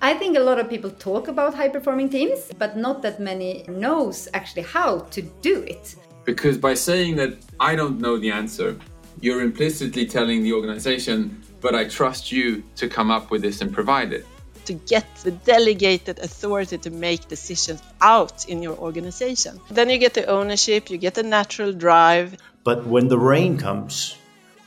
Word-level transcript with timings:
I 0.00 0.14
think 0.14 0.36
a 0.36 0.40
lot 0.40 0.60
of 0.60 0.70
people 0.70 0.90
talk 0.90 1.26
about 1.26 1.54
high 1.54 1.68
performing 1.68 2.08
teams, 2.08 2.52
but 2.56 2.76
not 2.76 3.02
that 3.02 3.18
many 3.18 3.64
knows 3.66 4.28
actually 4.32 4.62
how 4.62 5.00
to 5.10 5.22
do 5.42 5.62
it. 5.62 5.96
Because 6.24 6.56
by 6.56 6.74
saying 6.74 7.16
that 7.16 7.36
I 7.58 7.74
don't 7.74 7.98
know 7.98 8.16
the 8.16 8.30
answer, 8.30 8.76
you're 9.20 9.42
implicitly 9.42 10.06
telling 10.06 10.44
the 10.44 10.52
organization, 10.52 11.42
but 11.60 11.74
I 11.74 11.88
trust 11.88 12.30
you 12.30 12.62
to 12.76 12.88
come 12.88 13.10
up 13.10 13.32
with 13.32 13.42
this 13.42 13.60
and 13.60 13.72
provide 13.72 14.12
it. 14.12 14.24
To 14.66 14.74
get 14.74 15.04
the 15.24 15.32
delegated 15.32 16.20
authority 16.20 16.78
to 16.78 16.90
make 16.90 17.26
decisions 17.26 17.82
out 18.00 18.48
in 18.48 18.62
your 18.62 18.76
organization. 18.78 19.58
Then 19.68 19.90
you 19.90 19.98
get 19.98 20.14
the 20.14 20.26
ownership, 20.26 20.90
you 20.90 20.98
get 20.98 21.14
the 21.14 21.24
natural 21.24 21.72
drive. 21.72 22.36
But 22.62 22.86
when 22.86 23.08
the 23.08 23.18
rain 23.18 23.58
comes, 23.58 24.16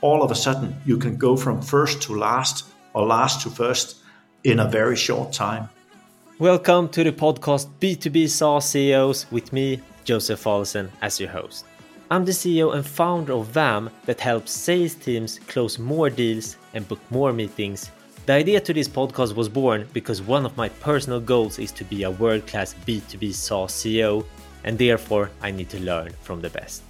all 0.02 0.22
of 0.22 0.30
a 0.30 0.34
sudden 0.34 0.76
you 0.84 0.98
can 0.98 1.16
go 1.16 1.38
from 1.38 1.62
first 1.62 2.02
to 2.02 2.18
last 2.18 2.66
or 2.92 3.06
last 3.06 3.40
to 3.42 3.48
first 3.48 4.01
in 4.44 4.60
a 4.60 4.68
very 4.68 4.96
short 4.96 5.32
time. 5.32 5.68
Welcome 6.38 6.88
to 6.90 7.04
the 7.04 7.12
podcast 7.12 7.68
B2B 7.80 8.28
SaaS 8.28 8.68
CEOs 8.70 9.30
with 9.30 9.52
me, 9.52 9.80
Joseph 10.04 10.46
Olsen, 10.46 10.90
as 11.00 11.20
your 11.20 11.30
host. 11.30 11.64
I'm 12.10 12.24
the 12.24 12.32
CEO 12.32 12.74
and 12.74 12.84
founder 12.84 13.34
of 13.34 13.52
Vaam 13.52 13.90
that 14.04 14.20
helps 14.20 14.50
sales 14.50 14.94
teams 14.94 15.38
close 15.46 15.78
more 15.78 16.10
deals 16.10 16.56
and 16.74 16.86
book 16.88 16.98
more 17.10 17.32
meetings. 17.32 17.90
The 18.26 18.34
idea 18.34 18.60
to 18.60 18.74
this 18.74 18.88
podcast 18.88 19.34
was 19.34 19.48
born 19.48 19.88
because 19.92 20.20
one 20.20 20.44
of 20.44 20.56
my 20.56 20.68
personal 20.68 21.20
goals 21.20 21.58
is 21.58 21.72
to 21.72 21.84
be 21.84 22.02
a 22.02 22.10
world 22.10 22.46
class 22.46 22.74
B2B 22.86 23.32
SaaS 23.32 23.72
CEO, 23.72 24.24
and 24.64 24.76
therefore 24.76 25.30
I 25.40 25.52
need 25.52 25.70
to 25.70 25.80
learn 25.80 26.12
from 26.22 26.40
the 26.40 26.50
best. 26.50 26.82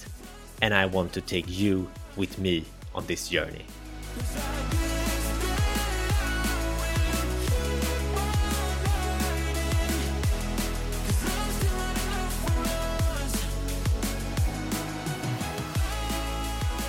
And 0.62 0.73
I 0.73 0.87
want 0.87 1.12
to 1.12 1.21
take 1.21 1.48
you 1.48 1.91
with 2.17 2.39
me 2.39 2.65
on 2.95 3.07
this 3.07 3.29
journey. 3.29 3.65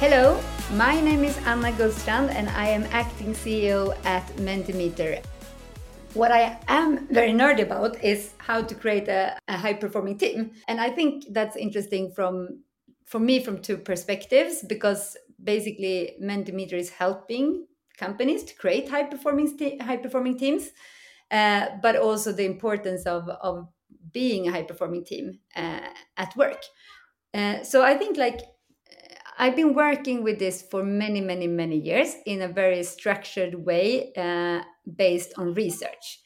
Hello, 0.05 0.37
my 0.73 0.99
name 0.99 1.23
is 1.23 1.37
Anna 1.45 1.71
Gullstrand 1.71 2.27
and 2.35 2.49
I 2.49 2.67
am 2.67 2.83
acting 2.91 3.33
CEO 3.33 3.95
at 4.03 4.27
Mentimeter. 4.35 5.23
What 6.13 6.29
I 6.29 6.59
am 6.67 7.07
very 7.07 7.31
nerdy 7.31 7.61
about 7.61 8.03
is 8.03 8.33
how 8.37 8.63
to 8.63 8.75
create 8.75 9.07
a, 9.07 9.39
a 9.47 9.55
high 9.55 9.75
performing 9.75 10.17
team. 10.17 10.51
And 10.67 10.81
I 10.81 10.89
think 10.89 11.27
that's 11.31 11.55
interesting 11.55 12.11
from 12.11 12.63
for 13.05 13.17
me 13.17 13.41
from 13.41 13.59
two 13.59 13.77
perspectives 13.77 14.65
because 14.67 15.15
basically 15.41 16.17
Mentimeter 16.21 16.73
is 16.73 16.89
helping 16.89 17.65
companies 17.97 18.43
to 18.43 18.55
create 18.55 18.89
high 18.89 19.05
performing 19.05 19.57
high 19.79 20.01
performing 20.03 20.37
teams, 20.37 20.71
uh, 21.31 21.67
but 21.81 21.95
also 21.95 22.33
the 22.33 22.43
importance 22.43 23.05
of, 23.05 23.29
of 23.29 23.69
being 24.11 24.49
a 24.49 24.51
high 24.51 24.63
performing 24.63 25.05
team 25.05 25.39
uh, 25.55 25.87
at 26.17 26.35
work. 26.35 26.61
Uh, 27.33 27.63
so 27.63 27.83
I 27.83 27.95
think 27.95 28.17
like 28.17 28.41
I've 29.37 29.55
been 29.55 29.73
working 29.73 30.23
with 30.23 30.39
this 30.39 30.61
for 30.61 30.83
many, 30.83 31.21
many, 31.21 31.47
many 31.47 31.77
years 31.77 32.15
in 32.25 32.41
a 32.41 32.47
very 32.47 32.83
structured 32.83 33.55
way 33.65 34.13
uh, 34.15 34.61
based 34.95 35.33
on 35.37 35.53
research. 35.53 36.19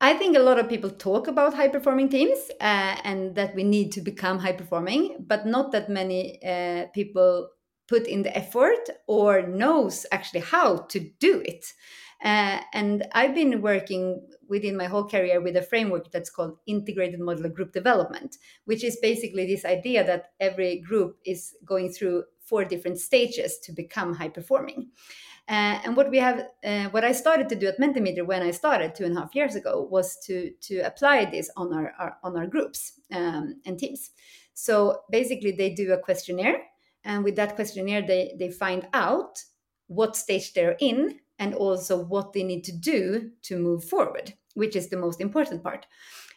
I 0.00 0.14
think 0.14 0.36
a 0.36 0.40
lot 0.40 0.58
of 0.58 0.68
people 0.68 0.90
talk 0.90 1.28
about 1.28 1.54
high 1.54 1.68
performing 1.68 2.08
teams 2.08 2.38
uh, 2.60 2.96
and 3.04 3.34
that 3.36 3.54
we 3.54 3.64
need 3.64 3.92
to 3.92 4.00
become 4.00 4.38
high 4.38 4.52
performing, 4.52 5.24
but 5.26 5.46
not 5.46 5.72
that 5.72 5.88
many 5.88 6.40
uh, 6.44 6.86
people 6.92 7.48
put 7.88 8.06
in 8.06 8.22
the 8.22 8.36
effort 8.36 8.88
or 9.06 9.46
knows 9.46 10.06
actually 10.10 10.40
how 10.40 10.78
to 10.88 11.00
do 11.20 11.42
it. 11.44 11.66
Uh, 12.22 12.60
and 12.72 13.06
I've 13.12 13.34
been 13.34 13.60
working 13.60 14.26
within 14.48 14.76
my 14.76 14.86
whole 14.86 15.06
career 15.06 15.40
with 15.40 15.56
a 15.56 15.62
framework 15.62 16.10
that's 16.10 16.30
called 16.30 16.58
integrated 16.66 17.20
modular 17.20 17.52
group 17.52 17.72
development, 17.72 18.36
which 18.64 18.82
is 18.82 18.98
basically 19.02 19.46
this 19.46 19.64
idea 19.64 20.04
that 20.04 20.32
every 20.40 20.80
group 20.80 21.18
is 21.26 21.54
going 21.66 21.92
through 21.92 22.24
four 22.44 22.64
different 22.64 22.98
stages 22.98 23.58
to 23.58 23.72
become 23.72 24.14
high 24.14 24.28
performing. 24.28 24.90
Uh, 25.46 25.78
and 25.84 25.96
what 25.96 26.10
we 26.10 26.18
have, 26.18 26.46
uh, 26.64 26.84
what 26.84 27.04
I 27.04 27.12
started 27.12 27.50
to 27.50 27.54
do 27.54 27.66
at 27.66 27.78
Mentimeter 27.78 28.26
when 28.26 28.42
I 28.42 28.50
started 28.50 28.94
two 28.94 29.04
and 29.04 29.16
a 29.16 29.20
half 29.20 29.34
years 29.34 29.54
ago 29.54 29.86
was 29.90 30.16
to 30.26 30.52
to 30.62 30.78
apply 30.78 31.26
this 31.26 31.50
on 31.56 31.74
our, 31.74 31.92
our 31.98 32.16
on 32.22 32.36
our 32.36 32.46
groups 32.46 33.00
um, 33.12 33.60
and 33.66 33.78
teams. 33.78 34.10
So 34.54 35.02
basically, 35.10 35.52
they 35.52 35.70
do 35.74 35.92
a 35.92 35.98
questionnaire, 35.98 36.62
and 37.04 37.24
with 37.24 37.36
that 37.36 37.56
questionnaire, 37.56 38.00
they 38.00 38.34
they 38.38 38.50
find 38.50 38.88
out 38.94 39.38
what 39.86 40.16
stage 40.16 40.54
they're 40.54 40.76
in 40.80 41.20
and 41.38 41.54
also 41.54 42.02
what 42.02 42.32
they 42.32 42.42
need 42.42 42.64
to 42.64 42.72
do 42.72 43.30
to 43.42 43.58
move 43.58 43.84
forward, 43.84 44.32
which 44.54 44.76
is 44.76 44.88
the 44.88 44.96
most 44.96 45.20
important 45.20 45.62
part. 45.62 45.86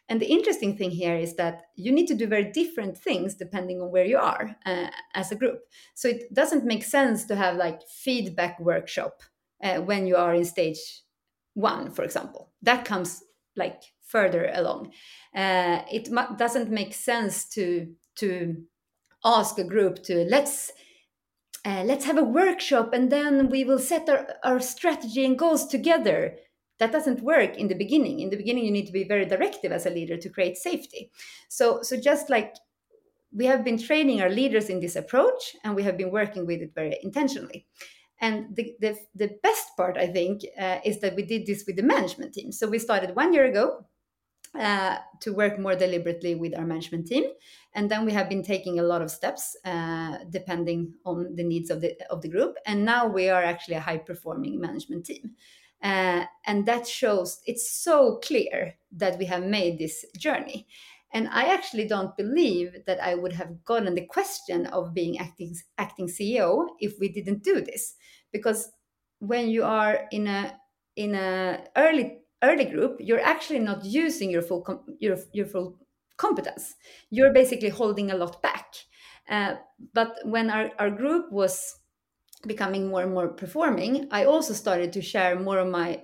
And 0.10 0.22
the 0.22 0.28
interesting 0.32 0.78
thing 0.78 0.92
here 0.92 1.16
is 1.16 1.36
that 1.36 1.64
you 1.76 1.92
need 1.92 2.08
to 2.08 2.16
do 2.16 2.28
very 2.28 2.52
different 2.52 2.98
things 2.98 3.36
depending 3.36 3.82
on 3.82 3.92
where 3.92 4.06
you 4.06 4.18
are 4.18 4.56
uh, 4.66 4.88
as 5.14 5.32
a 5.32 5.36
group. 5.36 5.60
So 5.96 6.08
it 6.08 6.34
doesn't 6.34 6.64
make 6.64 6.84
sense 6.84 7.26
to 7.26 7.36
have 7.36 7.58
like 7.58 7.82
feedback 7.84 8.60
workshop 8.60 9.22
uh, 9.62 9.82
when 9.82 10.08
you 10.08 10.16
are 10.16 10.34
in 10.34 10.46
stage 10.46 10.80
one, 11.56 11.92
for 11.92 12.04
example. 12.04 12.52
That 12.62 12.86
comes 12.86 13.24
like 13.56 13.82
further 14.02 14.50
along. 14.54 14.94
Uh, 15.36 15.82
it 15.92 16.10
doesn't 16.38 16.72
make 16.72 16.94
sense 16.94 17.46
to 17.50 17.94
to 18.16 18.64
ask 19.26 19.60
a 19.60 19.64
group 19.64 20.04
to 20.04 20.26
let's 20.30 20.72
uh, 21.66 21.84
let's 21.84 22.06
have 22.06 22.18
a 22.18 22.24
workshop 22.24 22.94
and 22.94 23.12
then 23.12 23.50
we 23.50 23.66
will 23.66 23.80
set 23.80 24.08
our, 24.08 24.26
our 24.44 24.60
strategy 24.60 25.26
and 25.26 25.38
goals 25.38 25.68
together 25.68 26.38
that 26.80 26.92
doesn't 26.92 27.22
work 27.22 27.58
in 27.58 27.68
the 27.68 27.76
beginning. 27.76 28.20
In 28.20 28.30
the 28.30 28.38
beginning 28.38 28.66
you 28.66 28.72
need 28.72 28.88
to 28.88 28.94
be 28.94 29.04
very 29.04 29.26
directive 29.26 29.72
as 29.72 29.86
a 29.86 29.90
leader 29.90 30.18
to 30.18 30.30
create 30.30 30.58
safety. 30.58 31.12
So 31.50 31.82
so 31.82 31.98
just 31.98 32.30
like 32.30 32.56
we 33.32 33.46
have 33.46 33.64
been 33.64 33.78
training 33.78 34.22
our 34.22 34.30
leaders 34.30 34.70
in 34.70 34.80
this 34.80 34.96
approach 34.96 35.56
and 35.64 35.76
we 35.76 35.84
have 35.84 35.98
been 35.98 36.12
working 36.12 36.46
with 36.46 36.62
it 36.62 36.74
very 36.74 36.98
intentionally. 37.04 37.68
And 38.20 38.56
the, 38.56 38.74
the, 38.80 38.98
the 39.14 39.38
best 39.44 39.78
part 39.78 39.96
i 39.96 40.08
think 40.08 40.42
uh, 40.60 40.80
is 40.84 41.02
that 41.02 41.16
we 41.16 41.22
did 41.24 41.46
this 41.46 41.66
with 41.68 41.76
the 41.76 41.84
management 41.84 42.34
team. 42.34 42.52
So 42.52 42.68
we 42.68 42.80
started 42.80 43.16
one 43.16 43.32
year 43.34 43.46
ago 43.46 43.86
uh, 44.58 44.98
to 45.20 45.34
work 45.34 45.60
more 45.60 45.76
deliberately 45.76 46.34
with 46.34 46.58
our 46.58 46.66
management 46.66 47.06
team. 47.06 47.26
And 47.76 47.92
then 47.92 48.06
we 48.06 48.14
have 48.14 48.28
been 48.28 48.42
taking 48.42 48.80
a 48.80 48.84
lot 48.84 49.04
of 49.04 49.12
steps 49.12 49.56
uh, 49.66 50.18
depending 50.30 50.94
on 51.06 51.36
the 51.36 51.44
needs 51.44 51.70
of 51.70 51.82
the 51.82 51.96
of 52.10 52.22
the 52.22 52.30
group. 52.30 52.56
And 52.66 52.84
now 52.84 53.08
we 53.08 53.30
are 53.30 53.44
actually 53.44 53.76
a 53.76 53.82
high 53.82 54.00
performing 54.00 54.60
management 54.60 55.06
team 55.06 55.36
uh, 55.84 56.26
and 56.46 56.66
that 56.66 56.88
shows 56.88 57.40
it's 57.46 57.72
so 57.72 58.20
clear 58.24 58.76
that 58.92 59.18
we 59.18 59.26
have 59.26 59.44
made 59.44 59.78
this 59.78 60.06
journey. 60.18 60.68
And 61.14 61.30
I 61.30 61.54
actually 61.54 61.88
don't 61.88 62.18
believe 62.18 62.74
that 62.86 63.00
I 63.02 63.16
would 63.16 63.34
have 63.34 63.64
gotten 63.64 63.96
the 63.96 64.06
question 64.06 64.66
of 64.68 64.94
being 64.94 65.20
acting, 65.20 65.56
acting 65.78 66.08
CEO 66.08 66.68
if 66.80 67.00
we 67.00 67.10
didn't 67.10 67.44
do 67.44 67.62
this. 67.62 67.96
Because 68.32 68.70
when 69.20 69.50
you 69.50 69.64
are 69.64 70.08
in 70.12 70.28
a 70.28 70.58
in 70.96 71.16
a 71.16 71.64
early 71.78 72.20
early 72.44 72.66
group, 72.66 72.98
you're 73.00 73.22
actually 73.22 73.60
not 73.60 73.86
using 73.86 74.30
your 74.30 74.42
full 74.42 74.62
com- 74.62 74.84
your 75.00 75.18
your 75.32 75.46
full 75.46 75.80
competence. 76.18 76.76
You're 77.10 77.34
basically 77.34 77.70
holding 77.70 78.12
a 78.12 78.18
lot 78.18 78.42
back. 78.42 78.76
Uh, 79.30 79.56
but 79.94 80.18
when 80.24 80.50
our, 80.50 80.72
our 80.80 80.90
group 80.90 81.32
was 81.32 81.76
becoming 82.46 82.88
more 82.88 83.02
and 83.02 83.14
more 83.14 83.28
performing, 83.30 84.08
I 84.12 84.26
also 84.26 84.54
started 84.54 84.94
to 84.94 85.02
share 85.02 85.40
more 85.40 85.60
of 85.60 85.68
my 85.68 86.04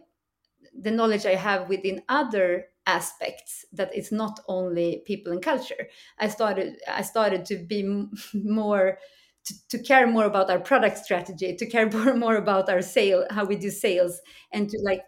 the 0.76 0.92
knowledge 0.92 1.26
I 1.26 1.36
have 1.36 1.70
within 1.70 2.02
other 2.10 2.66
aspects 2.88 3.66
that 3.74 3.96
it's 3.96 4.12
not 4.12 4.40
only 4.48 5.04
people 5.06 5.32
and 5.32 5.42
culture. 5.42 5.88
I 6.18 6.28
started 6.30 6.78
I 6.88 7.02
started 7.04 7.46
to 7.46 7.58
be 7.58 7.84
more 8.34 8.98
to, 9.46 9.68
to, 9.70 9.84
care 9.84 10.08
more 10.08 10.24
about 10.24 10.50
our 10.50 10.60
product 10.60 10.98
strategy, 10.98 11.54
to 11.54 11.66
care 11.66 11.90
more, 11.92 12.16
more 12.16 12.38
about 12.38 12.70
our 12.70 12.82
sale, 12.82 13.26
how 13.30 13.44
we 13.44 13.58
do 13.58 13.70
sales, 13.70 14.22
and 14.54 14.70
to 14.70 14.80
like 14.84 15.04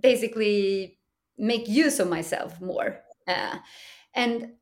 basically 0.00 0.98
make 1.36 1.68
use 1.68 2.00
of 2.00 2.08
myself 2.08 2.60
more. 2.60 3.00
Uh, 3.26 3.58
and 4.14 4.52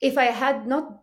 if 0.00 0.16
I 0.16 0.26
had 0.26 0.66
not 0.66 1.02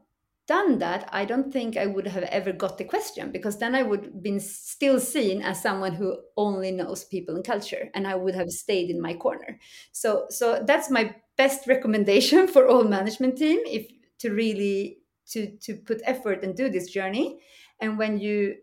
done 0.50 0.80
that, 0.80 1.08
I 1.12 1.26
don't 1.26 1.54
think 1.54 1.78
I 1.78 1.86
would 1.86 2.08
have 2.08 2.24
ever 2.24 2.52
got 2.52 2.80
the 2.80 2.84
question 2.84 3.32
because 3.32 3.60
then 3.60 3.76
I 3.76 3.84
would 3.84 4.06
have 4.06 4.24
been 4.24 4.40
still 4.40 5.00
seen 5.00 5.44
as 5.44 5.62
someone 5.62 5.94
who 5.94 6.18
only 6.36 6.72
knows 6.72 7.04
people 7.04 7.36
and 7.36 7.46
culture, 7.46 7.90
and 7.94 8.08
I 8.08 8.16
would 8.16 8.34
have 8.34 8.50
stayed 8.50 8.90
in 8.90 9.00
my 9.00 9.14
corner. 9.14 9.60
So, 9.92 10.26
so 10.30 10.64
that's 10.66 10.90
my 10.90 11.16
best 11.38 11.68
recommendation 11.68 12.48
for 12.54 12.68
all 12.68 12.84
management 12.84 13.38
team 13.38 13.60
if 13.68 13.88
to 14.22 14.32
really 14.32 14.98
to 15.28 15.56
to 15.66 15.76
put 15.76 16.02
effort 16.04 16.44
and 16.44 16.56
do 16.56 16.68
this 16.68 16.90
journey. 16.90 17.40
And 17.80 18.00
when 18.00 18.20
you 18.20 18.56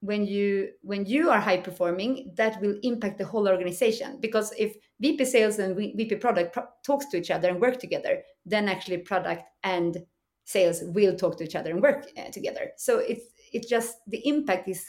when 0.00 0.24
you 0.26 0.70
when 0.80 1.04
you 1.04 1.28
are 1.28 1.40
high 1.40 1.60
performing, 1.60 2.32
that 2.36 2.58
will 2.62 2.76
impact 2.82 3.18
the 3.18 3.26
whole 3.26 3.48
organization 3.48 4.18
because 4.18 4.54
if 4.58 4.76
VP 5.00 5.26
sales 5.26 5.58
and 5.58 5.76
VP 5.76 6.16
product 6.16 6.54
pro- 6.54 6.72
talks 6.86 7.06
to 7.10 7.18
each 7.18 7.30
other 7.30 7.50
and 7.50 7.60
work 7.60 7.78
together, 7.78 8.22
then 8.46 8.66
actually 8.66 8.98
product 8.98 9.42
and 9.62 9.98
sales 10.44 10.82
will 10.86 11.16
talk 11.16 11.36
to 11.36 11.44
each 11.44 11.56
other 11.56 11.70
and 11.70 11.82
work 11.82 12.06
uh, 12.16 12.30
together 12.30 12.72
so 12.76 12.98
it's 12.98 13.24
it's 13.52 13.68
just 13.68 13.96
the 14.06 14.26
impact 14.28 14.68
is 14.68 14.84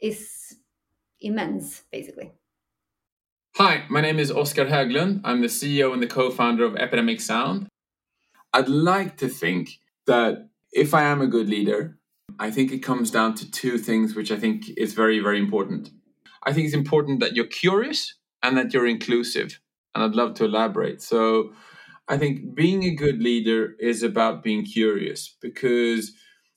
is 0.00 0.56
immense 1.20 1.82
basically 1.92 2.32
Hi, 3.56 3.84
my 3.90 4.00
name 4.00 4.20
is 4.20 4.30
Oscar 4.30 4.64
Höglund. 4.64 5.22
I'm 5.24 5.40
the 5.40 5.48
CEO 5.48 5.92
and 5.92 6.00
the 6.00 6.06
co 6.06 6.30
founder 6.30 6.64
of 6.64 6.76
Epidemic 6.76 7.20
Sound. 7.20 7.66
I'd 8.52 8.68
like 8.68 9.16
to 9.18 9.28
think 9.28 9.80
that 10.06 10.48
if 10.72 10.94
I 10.94 11.02
am 11.02 11.20
a 11.20 11.26
good 11.26 11.48
leader, 11.48 11.98
I 12.38 12.50
think 12.50 12.72
it 12.72 12.78
comes 12.78 13.10
down 13.10 13.34
to 13.34 13.50
two 13.50 13.76
things, 13.76 14.14
which 14.14 14.30
I 14.30 14.38
think 14.38 14.70
is 14.76 14.94
very, 14.94 15.18
very 15.18 15.38
important. 15.38 15.90
I 16.44 16.52
think 16.52 16.66
it's 16.66 16.74
important 16.74 17.20
that 17.20 17.36
you're 17.36 17.46
curious 17.46 18.14
and 18.42 18.56
that 18.56 18.72
you're 18.72 18.86
inclusive. 18.86 19.60
And 19.94 20.04
I'd 20.04 20.14
love 20.14 20.34
to 20.34 20.44
elaborate. 20.44 21.02
So 21.02 21.52
I 22.10 22.18
think 22.18 22.56
being 22.56 22.82
a 22.82 22.90
good 22.90 23.22
leader 23.22 23.76
is 23.78 24.02
about 24.02 24.42
being 24.42 24.64
curious 24.64 25.36
because 25.40 26.12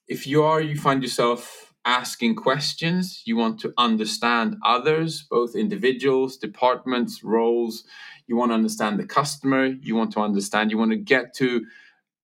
if 0.07 0.25
you 0.25 0.41
are, 0.41 0.59
you 0.59 0.75
find 0.75 1.03
yourself 1.03 1.75
asking 1.85 2.35
questions, 2.37 3.21
you 3.25 3.37
want 3.37 3.59
to 3.59 3.71
understand 3.77 4.57
others, 4.65 5.27
both 5.29 5.55
individuals, 5.55 6.37
departments, 6.37 7.23
roles. 7.23 7.83
You 8.25 8.35
want 8.35 8.49
to 8.49 8.55
understand 8.55 8.99
the 8.99 9.05
customer, 9.05 9.67
you 9.67 9.95
want 9.95 10.11
to 10.13 10.21
understand, 10.21 10.71
you 10.71 10.79
want 10.79 10.91
to 10.91 10.97
get 10.97 11.35
to 11.35 11.67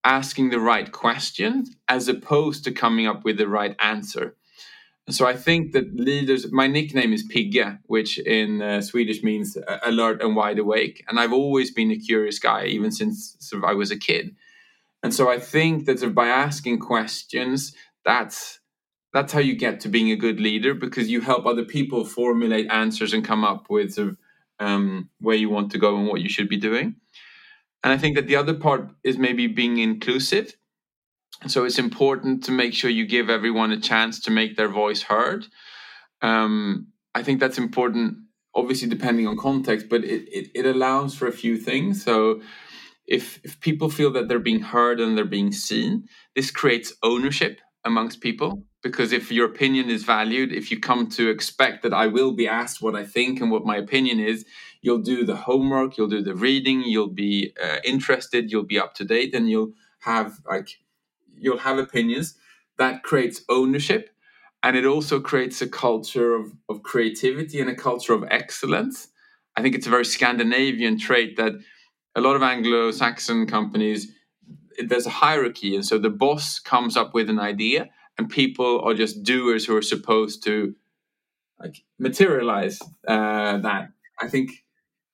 asking 0.04 0.50
the 0.50 0.60
right 0.60 0.92
questions 0.92 1.76
as 1.88 2.08
opposed 2.08 2.64
to 2.64 2.72
coming 2.72 3.06
up 3.06 3.26
with 3.26 3.38
the 3.38 3.48
right 3.48 3.76
answer. 3.80 4.36
So 5.14 5.26
I 5.26 5.36
think 5.36 5.72
that 5.74 5.96
leaders, 5.96 6.52
my 6.52 6.68
nickname 6.68 7.14
is 7.14 7.24
Pigge, 7.24 7.80
which 7.86 8.20
in 8.20 8.62
uh, 8.62 8.82
Swedish 8.82 9.24
means 9.24 9.58
uh, 9.58 9.80
alert 9.84 10.22
and 10.22 10.36
wide 10.36 10.60
awake. 10.60 11.04
And 11.08 11.20
I've 11.20 11.34
always 11.34 11.72
been 11.72 11.92
a 11.92 11.98
curious 11.98 12.40
guy, 12.40 12.66
even 12.66 12.92
since 12.92 13.36
sort 13.40 13.64
of 13.64 13.70
I 13.70 13.74
was 13.74 13.92
a 13.92 13.98
kid. 13.98 14.36
And 15.02 15.14
so 15.14 15.30
I 15.30 15.40
think 15.40 15.86
that 15.86 16.00
sort 16.00 16.10
of 16.10 16.16
by 16.16 16.28
asking 16.28 16.80
questions, 16.80 17.74
that's 18.06 18.60
that's 19.12 19.34
how 19.34 19.40
you 19.40 19.56
get 19.56 19.80
to 19.80 19.90
being 19.90 20.12
a 20.12 20.16
good 20.16 20.40
leader 20.40 20.76
because 20.76 21.10
you 21.10 21.22
help 21.22 21.46
other 21.46 21.66
people 21.66 22.06
formulate 22.06 22.70
answers 22.70 23.12
and 23.12 23.26
come 23.26 23.44
up 23.44 23.66
with 23.70 23.94
sort 23.94 24.10
of 24.10 24.18
um, 24.60 25.10
where 25.20 25.36
you 25.36 25.50
want 25.50 25.72
to 25.72 25.80
go 25.80 25.96
and 25.98 26.08
what 26.08 26.22
you 26.22 26.30
should 26.30 26.48
be 26.50 26.58
doing. 26.58 26.96
And 27.84 27.94
I 27.94 27.98
think 27.98 28.16
that 28.16 28.28
the 28.28 28.36
other 28.36 28.54
part 28.54 28.92
is 29.04 29.18
maybe 29.18 29.48
being 29.48 29.78
inclusive. 29.78 30.56
So 31.48 31.64
it's 31.64 31.80
important 31.80 32.44
to 32.46 32.52
make 32.52 32.74
sure 32.74 32.90
you 32.90 33.06
give 33.06 33.30
everyone 33.30 33.72
a 33.72 33.80
chance 33.80 34.20
to 34.22 34.32
make 34.32 34.58
their 34.58 34.68
voice 34.68 35.04
heard. 35.04 35.48
Um, 36.22 36.88
I 37.16 37.24
think 37.24 37.40
that's 37.40 37.58
important, 37.58 38.18
obviously, 38.54 38.90
depending 38.90 39.26
on 39.26 39.38
context, 39.38 39.88
but 39.90 40.04
it, 40.04 40.28
it, 40.28 40.52
it 40.54 40.66
allows 40.66 41.16
for 41.16 41.28
a 41.28 41.32
few 41.32 41.58
things. 41.58 42.04
So 42.04 42.42
if, 43.08 43.40
if 43.44 43.60
people 43.62 43.90
feel 43.90 44.12
that 44.14 44.28
they're 44.28 44.38
being 44.38 44.62
heard 44.62 45.00
and 45.00 45.18
they're 45.18 45.26
being 45.26 45.54
seen, 45.54 46.08
this 46.36 46.52
creates 46.52 46.94
ownership 47.02 47.62
amongst 47.86 48.20
people 48.20 48.64
because 48.82 49.12
if 49.12 49.32
your 49.32 49.46
opinion 49.46 49.90
is 49.90 50.04
valued 50.04 50.52
if 50.52 50.70
you 50.70 50.80
come 50.80 51.08
to 51.08 51.30
expect 51.30 51.82
that 51.82 51.94
i 51.94 52.08
will 52.08 52.34
be 52.34 52.48
asked 52.48 52.82
what 52.82 52.96
i 52.96 53.06
think 53.06 53.40
and 53.40 53.52
what 53.52 53.66
my 53.66 53.78
opinion 53.78 54.20
is 54.20 54.46
you'll 54.82 55.02
do 55.02 55.26
the 55.26 55.36
homework 55.36 55.98
you'll 55.98 56.10
do 56.10 56.22
the 56.22 56.36
reading 56.36 56.84
you'll 56.84 57.08
be 57.08 57.54
uh, 57.64 57.78
interested 57.86 58.52
you'll 58.52 58.64
be 58.64 58.78
up 58.78 58.94
to 58.94 59.06
date 59.06 59.34
and 59.34 59.50
you'll 59.50 59.72
have 60.00 60.40
like 60.46 60.78
you'll 61.40 61.58
have 61.58 61.78
opinions 61.78 62.36
that 62.78 63.04
creates 63.04 63.42
ownership 63.50 64.10
and 64.64 64.76
it 64.76 64.86
also 64.86 65.20
creates 65.20 65.62
a 65.62 65.70
culture 65.70 66.36
of, 66.36 66.52
of 66.68 66.84
creativity 66.84 67.60
and 67.60 67.70
a 67.70 67.76
culture 67.76 68.14
of 68.14 68.26
excellence. 68.30 69.08
I 69.56 69.62
think 69.62 69.76
it's 69.76 69.88
a 69.88 69.90
very 69.90 70.06
scandinavian 70.06 71.00
trait 71.00 71.38
that 71.38 71.54
a 72.16 72.22
lot 72.22 72.36
of 72.36 72.44
anglo-saxon 72.44 73.48
companies 73.48 74.12
there's 74.88 75.06
a 75.06 75.10
hierarchy 75.10 75.76
and 75.76 75.86
so 75.86 75.98
the 75.98 76.10
boss 76.10 76.58
comes 76.58 76.96
up 76.96 77.14
with 77.14 77.30
an 77.30 77.40
idea 77.40 77.90
and 78.18 78.30
people 78.30 78.82
are 78.82 78.94
just 78.94 79.24
doers 79.24 79.66
who 79.66 79.76
are 79.76 79.82
supposed 79.82 80.44
to 80.44 80.74
like 81.60 81.84
materialize 81.98 82.80
uh, 83.08 83.58
that. 83.58 83.90
I 84.22 84.28
think 84.30 84.52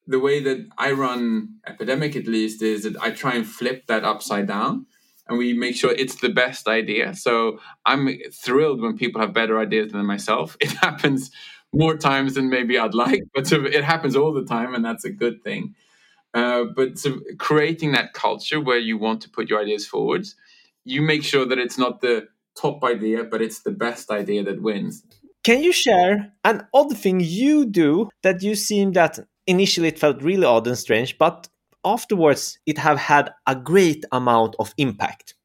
the 0.07 0.19
way 0.19 0.42
that 0.42 0.68
i 0.77 0.92
run 0.92 1.56
epidemic 1.66 2.16
at 2.16 2.27
least 2.27 2.62
is 2.62 2.83
that 2.83 2.95
i 3.01 3.10
try 3.12 3.33
and 3.33 3.48
flip 3.48 3.88
that 3.88 4.04
upside 4.04 4.48
down 4.48 4.86
and 5.27 5.38
we 5.38 5.54
make 5.54 5.75
sure 5.75 5.92
it's 5.92 6.16
the 6.16 6.30
best 6.30 6.68
idea. 6.68 7.16
So 7.16 7.60
i'm 7.86 8.10
thrilled 8.33 8.81
when 8.81 8.98
people 8.98 9.22
have 9.22 9.33
better 9.33 9.60
ideas 9.60 9.92
than 9.92 10.06
myself. 10.06 10.57
It 10.66 10.72
happens 10.72 11.31
more 11.74 11.98
times 11.98 12.36
than 12.36 12.50
maybe 12.50 12.80
i'd 12.80 12.94
like 12.94 13.24
but 13.33 13.51
it 13.51 13.83
happens 13.83 14.16
all 14.16 14.31
the 14.31 14.45
time 14.45 14.74
and 14.74 14.83
that's 14.86 15.06
a 15.06 15.10
good 15.10 15.44
thing. 15.44 15.75
Uh, 16.33 16.66
but 16.75 17.00
so 17.00 17.19
creating 17.38 17.94
that 17.94 18.13
culture 18.13 18.60
where 18.60 18.77
you 18.77 18.98
want 18.98 19.22
to 19.22 19.30
put 19.30 19.50
your 19.50 19.62
ideas 19.62 19.88
forwards, 19.88 20.36
you 20.83 21.01
make 21.01 21.24
sure 21.24 21.45
that 21.45 21.57
it's 21.57 21.77
not 21.77 22.01
the 22.01 22.27
top 22.56 22.83
idea, 22.83 23.24
but 23.24 23.42
it's 23.42 23.62
the 23.62 23.72
best 23.72 24.12
idea 24.12 24.44
that 24.44 24.62
wins. 24.62 25.04
Can 25.44 25.63
you 25.63 25.72
share 25.72 26.33
an 26.44 26.68
odd 26.74 26.98
thing 26.98 27.22
you 27.22 27.66
do 27.66 28.10
that 28.24 28.42
you 28.42 28.56
seem 28.56 28.94
that 28.94 29.19
initially 29.48 29.88
it 29.89 30.00
felt 30.00 30.22
really 30.22 30.45
odd 30.45 30.68
and 30.68 30.77
strange, 30.77 31.18
but 31.18 31.48
afterwards 31.85 32.59
it 32.65 32.79
have 32.79 32.97
had 32.97 33.31
a 33.45 33.55
great 33.55 34.03
amount 34.11 34.55
of 34.59 34.73
impact? 34.77 35.35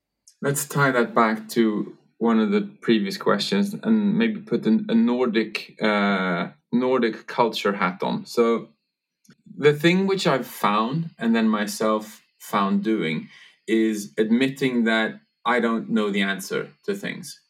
Let's 0.43 0.67
tie 0.67 0.91
that 0.91 1.15
back 1.15 1.49
to 1.51 1.97
one 2.19 2.41
of 2.41 2.51
the 2.51 2.63
previous 2.81 3.17
questions 3.17 3.75
and 3.75 4.17
maybe 4.17 4.41
put 4.41 4.67
an, 4.67 4.87
a 4.89 4.95
Nordic 4.95 5.77
uh, 5.83 6.49
Nordic 6.73 7.27
culture 7.27 7.73
hat 7.73 8.03
on. 8.03 8.27
So 8.27 8.69
the 9.57 9.73
thing 9.73 10.07
which 10.07 10.27
I've 10.27 10.47
found 10.47 11.11
and 11.19 11.35
then 11.35 11.49
myself 11.49 12.23
found 12.39 12.83
doing 12.83 13.29
is 13.67 14.13
admitting 14.19 14.85
that 14.85 15.21
I 15.45 15.61
don't 15.61 15.91
know 15.91 16.11
the 16.11 16.23
answer 16.23 16.71
to 16.85 16.95
things. 16.95 17.41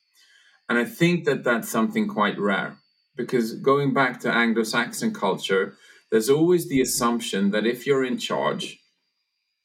And 0.68 0.78
I 0.78 0.84
think 0.84 1.24
that 1.24 1.44
that's 1.44 1.68
something 1.68 2.06
quite 2.06 2.38
rare 2.38 2.76
because 3.16 3.54
going 3.54 3.92
back 3.92 4.20
to 4.20 4.32
Anglo 4.32 4.62
Saxon 4.62 5.12
culture, 5.12 5.74
there's 6.10 6.30
always 6.30 6.68
the 6.68 6.80
assumption 6.80 7.50
that 7.50 7.66
if 7.66 7.86
you're 7.86 8.04
in 8.04 8.18
charge, 8.18 8.79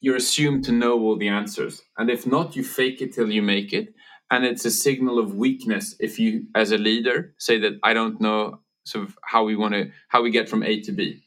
you're 0.06 0.14
assumed 0.14 0.62
to 0.62 0.70
know 0.70 1.00
all 1.00 1.16
the 1.18 1.26
answers. 1.26 1.82
And 1.98 2.08
if 2.08 2.28
not, 2.28 2.54
you 2.54 2.62
fake 2.62 3.02
it 3.02 3.12
till 3.12 3.28
you 3.28 3.42
make 3.42 3.72
it. 3.72 3.92
And 4.30 4.44
it's 4.44 4.64
a 4.64 4.70
signal 4.70 5.18
of 5.18 5.34
weakness 5.34 5.96
if 5.98 6.20
you, 6.20 6.46
as 6.54 6.70
a 6.70 6.78
leader, 6.78 7.34
say 7.38 7.58
that 7.58 7.80
I 7.82 7.92
don't 7.92 8.20
know 8.20 8.60
sort 8.84 9.04
of 9.04 9.18
how 9.24 9.42
we 9.42 9.56
want 9.56 9.74
to, 9.74 9.90
how 10.06 10.22
we 10.22 10.30
get 10.30 10.48
from 10.48 10.62
A 10.62 10.80
to 10.82 10.92
B. 10.92 11.24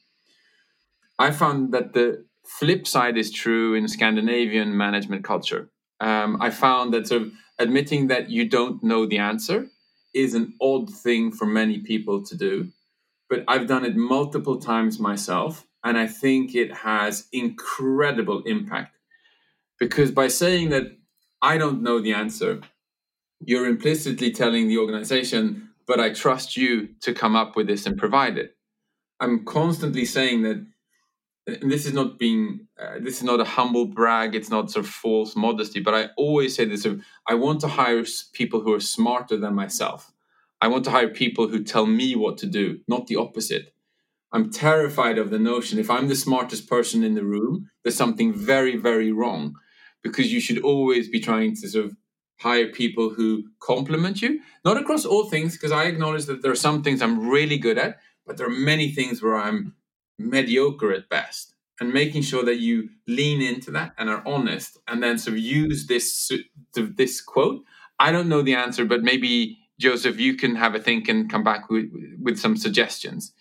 I 1.19 1.31
found 1.31 1.73
that 1.73 1.91
the 1.91 2.23
flip 2.45 2.87
side 2.87 3.17
is 3.17 3.33
true 3.33 3.73
in 3.73 3.85
Scandinavian 3.89 4.77
management 4.77 5.25
culture. 5.25 5.69
Um, 5.99 6.41
I 6.41 6.49
found 6.49 6.93
that 6.93 7.07
sort 7.07 7.23
of 7.23 7.33
admitting 7.57 8.07
that 8.07 8.29
you 8.29 8.47
don't 8.47 8.81
know 8.81 9.05
the 9.05 9.17
answer 9.17 9.67
is 10.13 10.35
an 10.35 10.53
odd 10.61 10.89
thing 10.89 11.33
for 11.33 11.45
many 11.45 11.79
people 11.79 12.23
to 12.27 12.37
do. 12.37 12.69
But 13.29 13.43
I've 13.45 13.67
done 13.67 13.83
it 13.83 13.97
multiple 13.97 14.57
times 14.57 14.99
myself, 14.99 15.65
and 15.83 15.97
I 15.97 16.07
think 16.07 16.55
it 16.55 16.73
has 16.73 17.27
incredible 17.31 18.43
impact. 18.43 18.97
Because 19.79 20.11
by 20.11 20.27
saying 20.27 20.69
that 20.69 20.97
I 21.41 21.57
don't 21.57 21.81
know 21.81 21.99
the 21.99 22.13
answer, 22.13 22.61
you're 23.39 23.67
implicitly 23.67 24.31
telling 24.31 24.67
the 24.67 24.77
organization, 24.77 25.69
but 25.87 25.99
I 25.99 26.09
trust 26.09 26.57
you 26.57 26.89
to 27.01 27.13
come 27.13 27.35
up 27.35 27.55
with 27.55 27.67
this 27.67 27.85
and 27.85 27.97
provide 27.97 28.37
it. 28.37 28.57
I'm 29.21 29.45
constantly 29.45 30.05
saying 30.05 30.43
that 30.43 30.65
this 31.61 31.85
is 31.85 31.93
not 31.93 32.19
being 32.19 32.67
uh, 32.81 32.99
this 32.99 33.17
is 33.17 33.23
not 33.23 33.39
a 33.39 33.43
humble 33.43 33.85
brag 33.85 34.35
it's 34.35 34.49
not 34.49 34.69
sort 34.69 34.85
of 34.85 34.91
false 34.91 35.35
modesty 35.35 35.79
but 35.79 35.95
i 35.95 36.09
always 36.17 36.55
say 36.55 36.65
this 36.65 36.85
i 37.27 37.33
want 37.33 37.59
to 37.59 37.67
hire 37.67 38.03
people 38.33 38.61
who 38.61 38.73
are 38.73 38.79
smarter 38.79 39.37
than 39.37 39.55
myself 39.55 40.11
i 40.61 40.67
want 40.67 40.83
to 40.83 40.91
hire 40.91 41.09
people 41.09 41.47
who 41.47 41.63
tell 41.63 41.85
me 41.85 42.15
what 42.15 42.37
to 42.37 42.45
do 42.45 42.79
not 42.87 43.07
the 43.07 43.15
opposite 43.15 43.73
i'm 44.31 44.51
terrified 44.51 45.17
of 45.17 45.29
the 45.29 45.39
notion 45.39 45.79
if 45.79 45.89
i'm 45.89 46.07
the 46.07 46.15
smartest 46.15 46.69
person 46.69 47.03
in 47.03 47.15
the 47.15 47.23
room 47.23 47.69
there's 47.83 47.95
something 47.95 48.33
very 48.33 48.75
very 48.75 49.11
wrong 49.11 49.55
because 50.01 50.31
you 50.31 50.39
should 50.39 50.59
always 50.59 51.09
be 51.09 51.19
trying 51.19 51.55
to 51.55 51.67
sort 51.67 51.85
of 51.85 51.95
hire 52.39 52.67
people 52.67 53.09
who 53.09 53.43
complement 53.59 54.21
you. 54.21 54.39
Not 54.63 54.77
across 54.77 55.05
all 55.05 55.25
things 55.25 55.53
because 55.53 55.71
i 55.71 55.83
acknowledge 55.85 56.25
that 56.25 56.41
there 56.41 56.51
are 56.51 56.63
some 56.67 56.81
things 56.83 57.01
i'm 57.01 57.29
really 57.29 57.57
good 57.57 57.77
at 57.77 57.97
but 58.25 58.37
there 58.37 58.47
are 58.47 58.65
many 58.71 58.91
things 58.91 59.21
where 59.21 59.35
i'm 59.35 59.75
mediocre 60.17 60.91
at 60.91 61.09
best. 61.09 61.53
And 61.81 61.93
making 61.93 62.23
sure 62.23 62.43
that 62.43 62.59
you 62.59 62.89
lean 63.07 63.41
into 63.41 63.71
that 63.71 63.93
and 63.97 64.09
are 64.09 64.21
honest 64.27 64.77
and 64.89 65.01
then 65.01 65.17
sort 65.17 65.37
of 65.37 65.39
use 65.39 65.87
this 65.87 66.29
this 66.73 67.21
quote. 67.21 67.63
I 67.97 68.11
don't 68.11 68.27
know 68.27 68.41
the 68.41 68.55
answer 68.55 68.85
but 68.85 69.01
maybe 69.01 69.57
joseph 69.79 70.19
you 70.19 70.35
can 70.35 70.55
have 70.55 70.75
a 70.75 70.79
think 70.79 71.07
and 71.07 71.29
come 71.31 71.43
back 71.43 71.69
with, 71.69 71.85
with 72.21 72.37
some 72.37 72.57
suggestions 72.57 73.31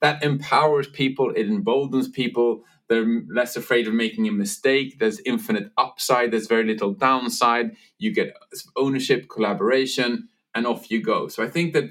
that 0.00 0.22
empowers 0.22 0.86
people 0.88 1.30
it 1.36 1.46
emboldens 1.46 2.08
people 2.08 2.64
they're 2.88 3.22
less 3.32 3.56
afraid 3.56 3.86
of 3.86 3.94
making 3.94 4.26
a 4.26 4.32
mistake 4.32 4.98
there's 4.98 5.20
infinite 5.24 5.70
upside 5.78 6.30
there's 6.30 6.46
very 6.46 6.64
little 6.64 6.92
downside 6.92 7.76
you 7.98 8.12
get 8.12 8.34
ownership 8.76 9.28
collaboration 9.28 10.28
and 10.54 10.66
off 10.66 10.90
you 10.90 11.02
go 11.02 11.28
so 11.28 11.42
i 11.42 11.48
think 11.48 11.72
that 11.72 11.84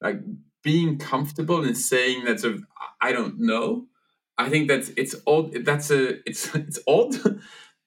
like 0.00 0.20
being 0.62 0.98
comfortable 0.98 1.64
in 1.64 1.74
saying 1.74 2.24
that 2.24 2.40
sort 2.40 2.54
of 2.54 2.64
I 3.00 3.12
don't 3.12 3.40
know. 3.40 3.86
I 4.38 4.48
think 4.48 4.68
that's 4.68 4.90
it's 4.96 5.14
odd. 5.26 5.64
That's 5.64 5.90
a 5.90 6.18
it's 6.28 6.54
it's 6.54 6.78
odd, 6.86 7.14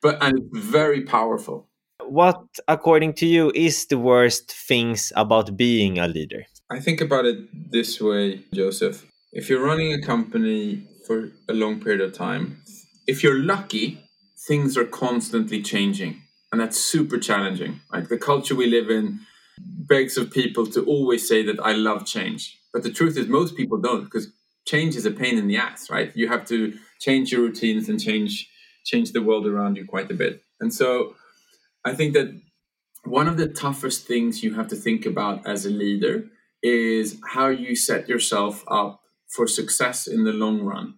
but 0.01 0.21
and 0.21 0.39
very 0.51 1.01
powerful. 1.01 1.69
What, 2.03 2.43
according 2.67 3.13
to 3.15 3.25
you, 3.25 3.51
is 3.55 3.87
the 3.87 3.97
worst 3.97 4.51
things 4.51 5.11
about 5.15 5.57
being 5.57 5.97
a 5.97 6.07
leader? 6.07 6.45
I 6.69 6.79
think 6.79 7.01
about 7.01 7.25
it 7.25 7.71
this 7.71 7.99
way, 8.01 8.43
Joseph. 8.53 9.05
If 9.35 9.49
you're 9.49 9.61
running 9.61 9.91
a 9.91 10.01
company 10.01 10.87
for 11.05 11.29
a 11.49 11.53
long 11.53 11.81
period 11.81 11.99
of 11.99 12.13
time, 12.13 12.61
if 13.05 13.21
you're 13.21 13.37
lucky, 13.37 13.99
things 14.47 14.77
are 14.77 14.85
constantly 14.85 15.61
changing. 15.61 16.21
And 16.53 16.61
that's 16.61 16.79
super 16.79 17.17
challenging. 17.17 17.81
Like 17.91 18.07
the 18.07 18.17
culture 18.17 18.55
we 18.55 18.67
live 18.67 18.89
in 18.89 19.19
begs 19.59 20.15
of 20.15 20.31
people 20.31 20.65
to 20.67 20.85
always 20.85 21.27
say 21.27 21.43
that 21.47 21.59
I 21.59 21.73
love 21.73 22.05
change. 22.05 22.57
But 22.71 22.83
the 22.83 22.93
truth 22.93 23.17
is, 23.17 23.27
most 23.27 23.57
people 23.57 23.77
don't 23.77 24.05
because 24.05 24.31
change 24.65 24.95
is 24.95 25.05
a 25.05 25.11
pain 25.11 25.37
in 25.37 25.47
the 25.47 25.57
ass, 25.57 25.89
right? 25.89 26.15
You 26.15 26.29
have 26.29 26.45
to 26.45 26.73
change 27.01 27.33
your 27.33 27.41
routines 27.41 27.89
and 27.89 28.01
change 28.01 28.49
change 28.85 29.11
the 29.11 29.21
world 29.21 29.45
around 29.45 29.75
you 29.75 29.85
quite 29.85 30.09
a 30.11 30.13
bit. 30.13 30.43
And 30.61 30.73
so 30.73 31.15
I 31.83 31.93
think 31.93 32.13
that 32.13 32.39
one 33.03 33.27
of 33.27 33.35
the 33.35 33.49
toughest 33.49 34.07
things 34.07 34.43
you 34.43 34.53
have 34.53 34.69
to 34.69 34.77
think 34.77 35.05
about 35.05 35.45
as 35.45 35.65
a 35.65 35.69
leader 35.69 36.23
is 36.63 37.19
how 37.33 37.49
you 37.49 37.75
set 37.75 38.07
yourself 38.07 38.63
up 38.69 39.01
for 39.35 39.47
success 39.47 40.07
in 40.07 40.23
the 40.23 40.33
long 40.33 40.61
run. 40.61 40.95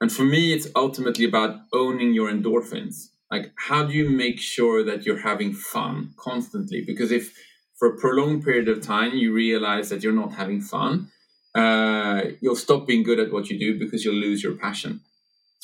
And 0.00 0.10
for 0.10 0.24
me, 0.24 0.52
it's 0.54 0.68
ultimately 0.74 1.24
about 1.24 1.60
owning 1.72 2.14
your 2.14 2.30
endorphins. 2.30 3.08
Like, 3.30 3.52
how 3.56 3.84
do 3.84 3.92
you 3.92 4.08
make 4.08 4.40
sure 4.40 4.82
that 4.84 5.04
you're 5.04 5.20
having 5.20 5.52
fun 5.52 6.14
constantly? 6.16 6.82
Because 6.84 7.12
if 7.12 7.32
for 7.78 7.88
a 7.88 7.96
prolonged 7.96 8.44
period 8.44 8.68
of 8.68 8.80
time 8.80 9.16
you 9.16 9.32
realize 9.32 9.88
that 9.90 10.02
you're 10.02 10.12
not 10.12 10.32
having 10.32 10.60
fun, 10.60 11.10
uh, 11.54 12.22
you'll 12.40 12.56
stop 12.56 12.86
being 12.86 13.02
good 13.02 13.20
at 13.20 13.32
what 13.32 13.50
you 13.50 13.58
do 13.58 13.78
because 13.78 14.04
you'll 14.04 14.14
lose 14.14 14.42
your 14.42 14.54
passion. 14.54 15.00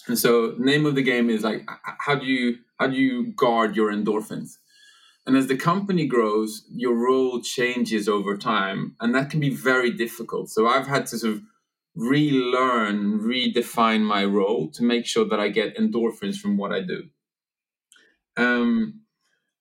And 0.06 0.18
so, 0.18 0.54
name 0.58 0.86
of 0.86 0.94
the 0.94 1.02
game 1.02 1.30
is 1.30 1.42
like, 1.42 1.68
how 1.98 2.14
do 2.14 2.26
you 2.26 2.58
how 2.78 2.86
do 2.88 2.96
you 2.96 3.32
guard 3.32 3.74
your 3.74 3.90
endorphins? 3.90 4.58
And 5.26 5.36
as 5.36 5.48
the 5.48 5.56
company 5.56 6.06
grows, 6.06 6.64
your 6.70 6.94
role 6.94 7.40
changes 7.40 8.08
over 8.08 8.36
time, 8.36 8.94
and 9.00 9.14
that 9.14 9.30
can 9.30 9.40
be 9.40 9.50
very 9.50 9.90
difficult. 9.90 10.50
So 10.50 10.68
I've 10.68 10.86
had 10.86 11.06
to 11.06 11.18
sort 11.18 11.34
of 11.34 11.42
relearn, 11.96 13.20
redefine 13.20 14.02
my 14.02 14.24
role 14.24 14.70
to 14.72 14.84
make 14.84 15.06
sure 15.06 15.24
that 15.24 15.40
I 15.40 15.48
get 15.48 15.76
endorphins 15.76 16.36
from 16.36 16.56
what 16.56 16.72
I 16.72 16.82
do. 16.82 17.04
Um, 18.36 19.00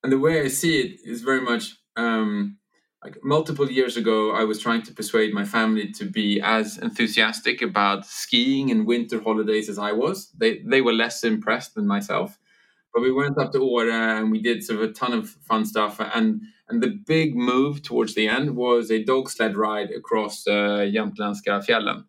and 0.04 0.12
the 0.12 0.20
way 0.20 0.42
I 0.42 0.50
see 0.50 0.82
it 0.82 1.00
is 1.04 1.22
very 1.22 1.42
much 1.42 1.76
um, 1.96 2.58
like 3.06 3.24
multiple 3.24 3.70
years 3.70 3.98
ago, 3.98 4.32
I 4.32 4.44
was 4.44 4.60
trying 4.60 4.82
to 4.84 4.94
persuade 4.94 5.34
my 5.34 5.46
family 5.46 5.92
to 5.94 6.06
be 6.06 6.42
as 6.42 6.78
enthusiastic 6.80 7.62
about 7.62 8.06
skiing 8.06 8.72
and 8.72 8.88
winter 8.88 9.22
holidays 9.22 9.70
as 9.70 9.78
I 9.78 9.92
was. 9.92 10.32
They 10.32 10.60
they 10.66 10.82
were 10.82 10.94
less 10.94 11.24
impressed 11.24 11.76
than 11.76 11.88
myself. 11.88 12.40
But 12.94 13.04
we 13.04 13.12
went 13.12 13.38
up 13.38 13.52
to 13.52 13.60
Åre 13.60 14.20
and 14.20 14.32
we 14.32 14.42
did 14.42 14.64
sort 14.64 14.82
of 14.82 14.90
a 14.90 14.94
ton 14.94 15.14
of 15.14 15.30
fun 15.30 15.66
stuff. 15.66 16.00
And 16.00 16.42
and 16.68 16.82
the 16.82 16.98
big 17.06 17.36
move 17.36 17.84
towards 17.84 18.16
the 18.16 18.28
end 18.28 18.56
was 18.56 18.90
a 18.90 19.04
dog 19.04 19.30
sled 19.30 19.56
ride 19.56 19.92
across 19.92 20.48
uh, 20.48 20.84
Jämtländska 20.86 21.62
fjällen. 21.62 22.04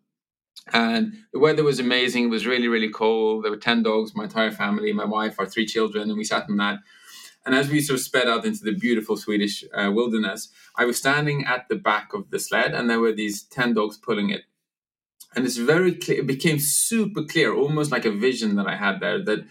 And 0.73 1.15
the 1.33 1.39
weather 1.39 1.63
was 1.63 1.79
amazing. 1.79 2.25
It 2.25 2.31
was 2.31 2.47
really, 2.47 2.69
really 2.69 2.91
cold. 2.91 3.45
There 3.45 3.51
were 3.51 3.57
10 3.57 3.83
dogs, 3.83 4.17
my 4.17 4.25
entire 4.25 4.51
family, 4.51 4.93
my 4.93 5.05
wife, 5.05 5.39
our 5.39 5.47
three 5.47 5.67
children, 5.67 6.09
and 6.09 6.19
we 6.19 6.25
sat 6.25 6.49
in 6.49 6.57
that. 6.57 6.79
And 7.45 7.55
as 7.55 7.71
we 7.71 7.81
sort 7.81 8.01
of 8.01 8.05
sped 8.05 8.27
out 8.27 8.45
into 8.45 8.65
the 8.65 8.73
beautiful 8.73 9.17
Swedish 9.17 9.65
uh, 9.73 9.93
wilderness, 9.95 10.49
I 10.77 10.85
was 10.85 10.99
standing 10.99 11.45
at 11.45 11.69
the 11.69 11.77
back 11.77 12.13
of 12.13 12.31
the 12.31 12.41
sled 12.41 12.75
and 12.75 12.91
there 12.91 12.99
were 12.99 13.13
these 13.13 13.45
10 13.45 13.75
dogs 13.75 13.97
pulling 13.97 14.31
it. 14.31 14.43
And 15.37 15.47
it's 15.47 15.57
very 15.57 15.95
clear, 15.95 16.21
it 16.21 16.27
became 16.27 16.59
super 16.59 17.23
clear, 17.23 17.55
almost 17.55 17.93
like 17.93 18.05
a 18.05 18.11
vision 18.11 18.57
that 18.57 18.67
I 18.67 18.75
had 18.75 18.99
there, 18.99 19.23
that 19.25 19.47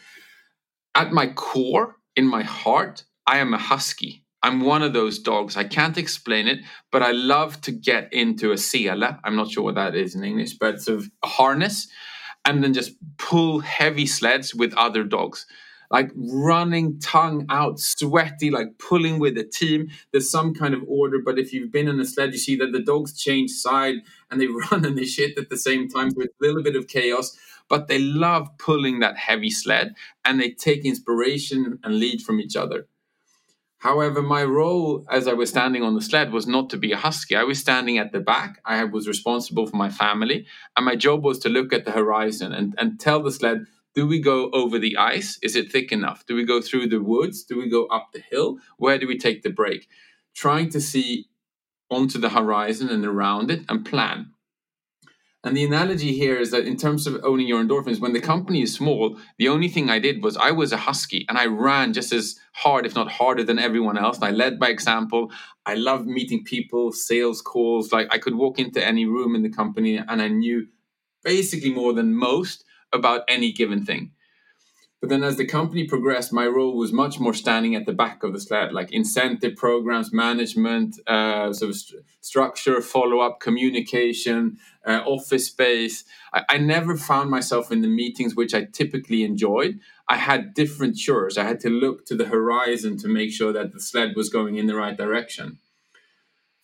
at 0.93 1.13
my 1.13 1.27
core, 1.27 1.95
in 2.17 2.27
my 2.27 2.43
heart, 2.43 3.05
I 3.25 3.37
am 3.37 3.53
a 3.53 3.57
husky. 3.57 4.24
I'm 4.45 4.61
one 4.61 4.83
of 4.83 4.93
those 4.93 5.17
dogs. 5.17 5.57
I 5.57 5.63
can't 5.63 5.97
explain 5.97 6.47
it, 6.47 6.59
but 6.91 7.01
I 7.01 7.13
love 7.13 7.61
to 7.61 7.71
get 7.71 8.13
into 8.13 8.51
a 8.51 8.59
sele. 8.59 9.17
I'm 9.23 9.35
not 9.35 9.49
sure 9.49 9.63
what 9.63 9.73
that 9.73 9.95
is 9.95 10.13
in 10.13 10.23
English, 10.23 10.53
but 10.59 10.87
of 10.87 11.09
a 11.23 11.27
harness, 11.27 11.87
and 12.45 12.63
then 12.63 12.71
just 12.71 12.91
pull 13.17 13.59
heavy 13.61 14.05
sleds 14.05 14.53
with 14.53 14.71
other 14.75 15.03
dogs. 15.03 15.47
Like 15.89 16.11
running 16.15 16.99
tongue 16.99 17.47
out, 17.49 17.79
sweaty, 17.79 18.51
like 18.51 18.77
pulling 18.77 19.17
with 19.17 19.35
a 19.39 19.43
team. 19.43 19.89
There's 20.11 20.29
some 20.29 20.53
kind 20.53 20.75
of 20.75 20.83
order, 20.87 21.17
but 21.25 21.39
if 21.39 21.51
you've 21.51 21.71
been 21.71 21.87
in 21.87 21.99
a 21.99 22.05
sled, 22.05 22.31
you 22.31 22.37
see 22.37 22.55
that 22.57 22.71
the 22.71 22.83
dogs 22.83 23.17
change 23.19 23.49
side 23.49 23.95
and 24.29 24.39
they 24.39 24.47
run 24.71 24.85
and 24.85 24.95
they 24.95 25.05
shit 25.05 25.39
at 25.39 25.49
the 25.49 25.57
same 25.57 25.89
time. 25.89 26.09
It's 26.17 26.35
a 26.39 26.45
little 26.45 26.61
bit 26.63 26.75
of 26.75 26.87
chaos 26.87 27.35
but 27.67 27.87
they 27.87 27.97
love 27.97 28.47
pulling 28.59 28.99
that 28.99 29.17
heavy 29.17 29.49
sled 29.49 29.95
and 30.23 30.39
they 30.39 30.51
take 30.51 30.85
inspiration 30.85 31.79
and 31.83 31.99
lead 31.99 32.21
from 32.21 32.39
each 32.39 32.55
other. 32.55 32.85
However, 33.79 34.21
my 34.21 34.43
role 34.43 35.05
as 35.11 35.27
I 35.27 35.33
was 35.33 35.49
standing 35.49 35.83
on 35.83 35.95
the 35.95 36.01
sled 36.01 36.31
was 36.31 36.47
not 36.47 36.69
to 36.71 36.77
be 36.77 36.91
a 36.91 36.97
husky. 36.97 37.35
I 37.35 37.43
was 37.43 37.59
standing 37.59 37.97
at 37.97 38.11
the 38.11 38.19
back. 38.19 38.59
I 38.65 38.83
was 38.83 39.07
responsible 39.07 39.67
for 39.67 39.75
my 39.75 39.89
family, 39.89 40.47
and 40.75 40.85
my 40.85 40.95
job 40.95 41.23
was 41.23 41.39
to 41.39 41.49
look 41.49 41.71
at 41.71 41.85
the 41.85 41.91
horizon 41.91 42.53
and, 42.53 42.73
and 42.77 42.99
tell 42.99 43.21
the 43.21 43.31
sled 43.31 43.65
do 43.95 44.05
we 44.05 44.19
go 44.19 44.49
over 44.51 44.77
the 44.77 44.97
ice? 44.97 45.39
Is 45.41 45.55
it 45.55 45.71
thick 45.71 45.91
enough? 45.91 46.25
Do 46.25 46.35
we 46.35 46.43
go 46.43 46.61
through 46.61 46.89
the 46.89 47.01
woods? 47.01 47.43
Do 47.43 47.57
we 47.57 47.69
go 47.69 47.85
up 47.85 48.09
the 48.11 48.21
hill? 48.29 48.57
Where 48.77 48.97
do 48.97 49.07
we 49.07 49.17
take 49.17 49.41
the 49.41 49.49
break? 49.49 49.87
Trying 50.35 50.69
to 50.71 50.81
see 50.81 51.29
onto 51.89 52.19
the 52.19 52.29
horizon 52.29 52.89
and 52.89 53.05
around 53.05 53.49
it 53.49 53.61
and 53.69 53.85
plan. 53.85 54.31
And 55.45 55.55
the 55.55 55.63
analogy 55.63 56.11
here 56.11 56.37
is 56.37 56.49
that 56.49 56.65
in 56.65 56.75
terms 56.75 57.05
of 57.05 57.23
owning 57.23 57.47
your 57.47 57.63
endorphins, 57.63 57.99
when 57.99 58.13
the 58.13 58.19
company 58.19 58.63
is 58.63 58.73
small, 58.73 59.15
the 59.37 59.47
only 59.47 59.67
thing 59.67 59.91
I 59.91 59.99
did 59.99 60.23
was 60.23 60.35
I 60.35 60.49
was 60.49 60.71
a 60.71 60.77
husky 60.77 61.23
and 61.29 61.37
I 61.37 61.45
ran 61.45 61.93
just 61.93 62.11
as 62.11 62.39
hard, 62.53 62.83
if 62.83 62.95
not 62.95 63.11
harder 63.11 63.43
than 63.43 63.59
everyone 63.59 63.95
else. 63.95 64.17
I 64.23 64.31
led 64.31 64.59
by 64.59 64.69
example. 64.69 65.31
I 65.67 65.75
loved 65.75 66.07
meeting 66.07 66.43
people, 66.43 66.91
sales 66.91 67.43
calls. 67.43 67.91
Like 67.91 68.07
I 68.09 68.17
could 68.17 68.33
walk 68.33 68.57
into 68.57 68.83
any 68.83 69.05
room 69.05 69.35
in 69.35 69.43
the 69.43 69.49
company 69.49 69.97
and 69.97 70.19
I 70.19 70.29
knew 70.29 70.65
basically 71.23 71.71
more 71.71 71.93
than 71.93 72.15
most 72.15 72.65
about 72.91 73.21
any 73.27 73.51
given 73.51 73.85
thing. 73.85 74.13
But 75.05 75.09
then 75.09 75.23
as 75.23 75.37
the 75.37 75.45
company 75.45 75.83
progressed, 75.83 76.33
my 76.33 76.47
role 76.47 76.75
was 76.75 76.91
much 76.91 77.19
more 77.19 77.35
standing 77.35 77.75
at 77.75 77.85
the 77.85 77.93
back 77.93 78.23
of 78.23 78.33
the 78.33 78.39
sled, 78.39 78.73
like 78.73 78.91
incentive 78.91 79.55
programs, 79.55 80.11
management, 80.11 80.99
uh, 81.05 81.53
sort 81.53 81.69
of 81.69 81.77
st- 81.77 82.03
structure, 82.21 82.81
follow 82.81 83.19
up, 83.19 83.39
communication, 83.39 84.57
uh, 84.83 85.03
office 85.05 85.45
space. 85.45 86.05
I-, 86.33 86.45
I 86.49 86.57
never 86.57 86.97
found 86.97 87.29
myself 87.29 87.71
in 87.71 87.81
the 87.81 87.87
meetings, 87.87 88.35
which 88.35 88.55
I 88.55 88.63
typically 88.63 89.23
enjoyed. 89.23 89.79
I 90.09 90.15
had 90.15 90.55
different 90.55 90.97
chores. 90.97 91.37
I 91.37 91.43
had 91.43 91.59
to 91.59 91.69
look 91.69 92.07
to 92.07 92.15
the 92.15 92.25
horizon 92.25 92.97
to 92.97 93.07
make 93.07 93.31
sure 93.31 93.53
that 93.53 93.73
the 93.73 93.79
sled 93.79 94.15
was 94.15 94.29
going 94.29 94.55
in 94.55 94.65
the 94.65 94.75
right 94.75 94.97
direction. 94.97 95.59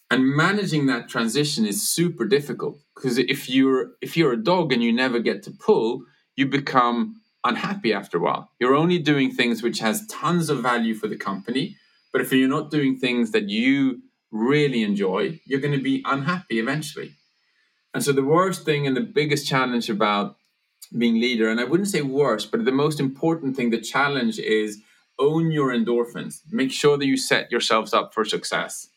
And 0.10 0.26
managing 0.26 0.88
that 0.88 1.10
transition 1.10 1.68
is 1.68 1.88
super 1.88 2.26
difficult 2.26 2.80
because 2.96 3.20
if 3.20 3.48
you're 3.48 3.92
if 4.02 4.18
you're 4.18 4.34
a 4.34 4.44
dog 4.44 4.74
and 4.74 4.84
you 4.84 4.92
never 4.92 5.20
get 5.20 5.44
to 5.44 5.52
pull, 5.52 6.06
you 6.36 6.48
become 6.48 7.21
unhappy 7.44 7.94
after 7.94 8.18
a 8.18 8.22
while. 8.22 8.50
You're 8.60 8.76
only 8.76 9.00
doing 9.00 9.32
things 9.32 9.64
which 9.64 9.80
has 9.80 10.06
tons 10.08 10.50
of 10.50 10.60
value 10.60 10.94
for 10.94 11.08
the 11.08 11.18
company, 11.18 11.78
but 12.12 12.22
if 12.22 12.32
you're 12.32 12.48
not 12.48 12.72
doing 12.72 12.98
things 12.98 13.32
that 13.32 13.50
you 13.50 14.02
really 14.32 14.84
enjoy, 14.84 15.40
you're 15.46 15.60
going 15.60 15.78
to 15.78 15.84
be 15.84 16.04
unhappy 16.06 16.60
eventually. 16.60 17.14
And 17.94 18.04
so 18.04 18.12
the 18.12 18.24
worst 18.24 18.64
thing 18.64 18.88
and 18.88 18.96
the 18.96 19.02
biggest 19.02 19.48
challenge 19.48 19.90
about 19.90 20.38
being 20.98 21.16
leader, 21.16 21.50
and 21.50 21.60
I 21.60 21.66
wouldn't 21.66 21.90
say 21.90 22.02
worst, 22.02 22.52
but 22.52 22.64
the 22.66 22.72
most 22.72 23.00
important 23.00 23.56
thing, 23.56 23.70
the 23.70 23.82
challenge 23.82 24.40
is 24.40 24.82
own 25.20 25.52
your 25.52 25.70
endorphins. 25.72 26.42
Make 26.50 26.72
sure 26.72 26.98
that 26.98 27.06
you 27.06 27.18
set 27.18 27.52
yourselves 27.52 27.94
up 27.94 28.14
for 28.14 28.26
success 28.26 28.91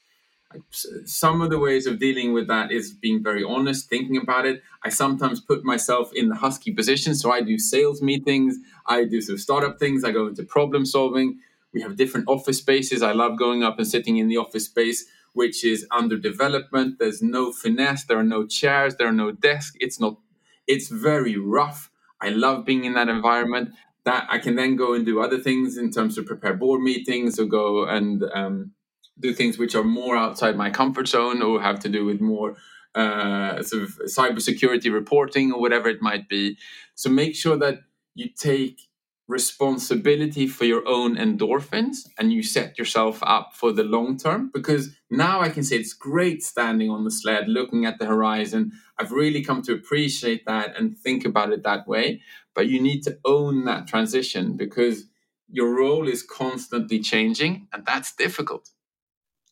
some 0.71 1.41
of 1.41 1.51
the 1.51 1.59
ways 1.59 1.87
of 1.87 1.99
dealing 1.99 2.33
with 2.33 2.49
that 2.49 2.73
is 2.73 2.93
being 2.93 3.23
very 3.23 3.45
honest, 3.45 3.89
thinking 3.89 4.17
about 4.17 4.47
it. 4.47 4.63
I 4.85 4.89
sometimes 4.89 5.41
put 5.41 5.65
myself 5.65 6.13
in 6.15 6.29
the 6.29 6.37
husky 6.37 6.73
position. 6.73 7.15
So 7.15 7.33
I 7.33 7.41
do 7.41 7.59
sales 7.59 8.03
meetings, 8.03 8.57
I 8.87 9.05
do 9.05 9.21
some 9.21 9.39
startup 9.39 9.79
things, 9.79 10.05
I 10.05 10.13
go 10.13 10.27
into 10.27 10.45
problem 10.45 10.87
solving. 10.87 11.39
We 11.73 11.83
have 11.83 11.97
different 11.97 12.29
office 12.29 12.59
spaces. 12.59 13.03
I 13.03 13.13
love 13.13 13.39
going 13.39 13.65
up 13.65 13.79
and 13.79 13.87
sitting 13.87 14.19
in 14.19 14.29
the 14.29 14.37
office 14.37 14.67
space, 14.67 15.07
which 15.33 15.65
is 15.65 15.87
under 15.91 16.17
development. 16.17 16.99
There's 16.99 17.23
no 17.23 17.53
finesse, 17.53 18.05
there 18.05 18.19
are 18.19 18.25
no 18.25 18.47
chairs, 18.47 18.97
there 18.97 19.09
are 19.09 19.13
no 19.13 19.33
desks. 19.33 19.77
It's 19.81 19.99
not, 19.99 20.19
it's 20.67 20.89
very 20.89 21.37
rough. 21.37 21.91
I 22.21 22.29
love 22.29 22.65
being 22.65 22.85
in 22.85 22.95
that 22.95 23.09
environment. 23.09 23.71
That 24.05 24.27
I 24.31 24.39
can 24.39 24.55
then 24.55 24.77
go 24.77 24.93
and 24.93 25.07
do 25.07 25.23
other 25.23 25.39
things 25.39 25.79
in 25.79 25.91
terms 25.91 26.19
of 26.19 26.27
prepare 26.27 26.53
board 26.53 26.83
meetings 26.83 27.41
or 27.41 27.47
go 27.47 27.87
and 27.87 28.23
um, 28.35 28.74
do 29.19 29.33
things 29.33 29.59
which 29.59 29.75
are 29.75 29.85
more 29.85 30.17
outside 30.17 30.57
my 30.57 30.71
comfort 30.71 31.09
zone 31.09 31.43
or 31.43 31.61
have 31.61 31.81
to 31.81 31.89
do 31.89 32.05
with 32.05 32.21
more 32.21 32.57
uh, 32.95 33.63
sort 33.63 33.83
of 33.83 33.91
cybersecurity 34.07 34.93
reporting 34.93 35.53
or 35.53 35.61
whatever 35.61 35.89
it 35.89 36.03
might 36.03 36.29
be. 36.29 36.57
So 36.95 37.11
make 37.11 37.35
sure 37.35 37.57
that 37.57 37.81
you 38.15 38.29
take 38.29 38.81
responsibility 39.27 40.47
for 40.47 40.65
your 40.65 40.87
own 40.87 41.17
endorphins 41.17 42.07
and 42.19 42.33
you 42.33 42.43
set 42.43 42.79
yourself 42.79 43.21
up 43.23 43.53
for 43.55 43.73
the 43.73 43.83
long 43.83 44.19
term 44.19 44.51
because 44.53 44.95
now 45.11 45.41
I 45.41 45.49
can 45.49 45.65
say 45.65 45.77
it's 45.77 45.95
great 45.95 46.43
standing 46.43 46.91
on 46.91 47.05
the 47.05 47.11
sled 47.11 47.49
looking 47.49 47.87
at 47.87 47.99
the 47.99 48.07
horizon. 48.07 48.73
I've 48.99 49.13
really 49.13 49.43
come 49.43 49.63
to 49.63 49.73
appreciate 49.73 50.45
that 50.47 50.77
and 50.79 50.97
think 50.99 51.25
about 51.25 51.53
it 51.53 51.63
that 51.63 51.89
way. 51.89 52.21
But 52.55 52.69
you 52.69 52.81
need 52.81 53.03
to 53.05 53.19
own 53.25 53.65
that 53.65 53.87
transition 53.87 54.57
because 54.57 55.07
your 55.49 55.75
role 55.75 56.07
is 56.07 56.23
constantly 56.23 57.01
changing 57.01 57.67
and 57.73 57.85
that's 57.87 58.15
difficult. 58.15 58.71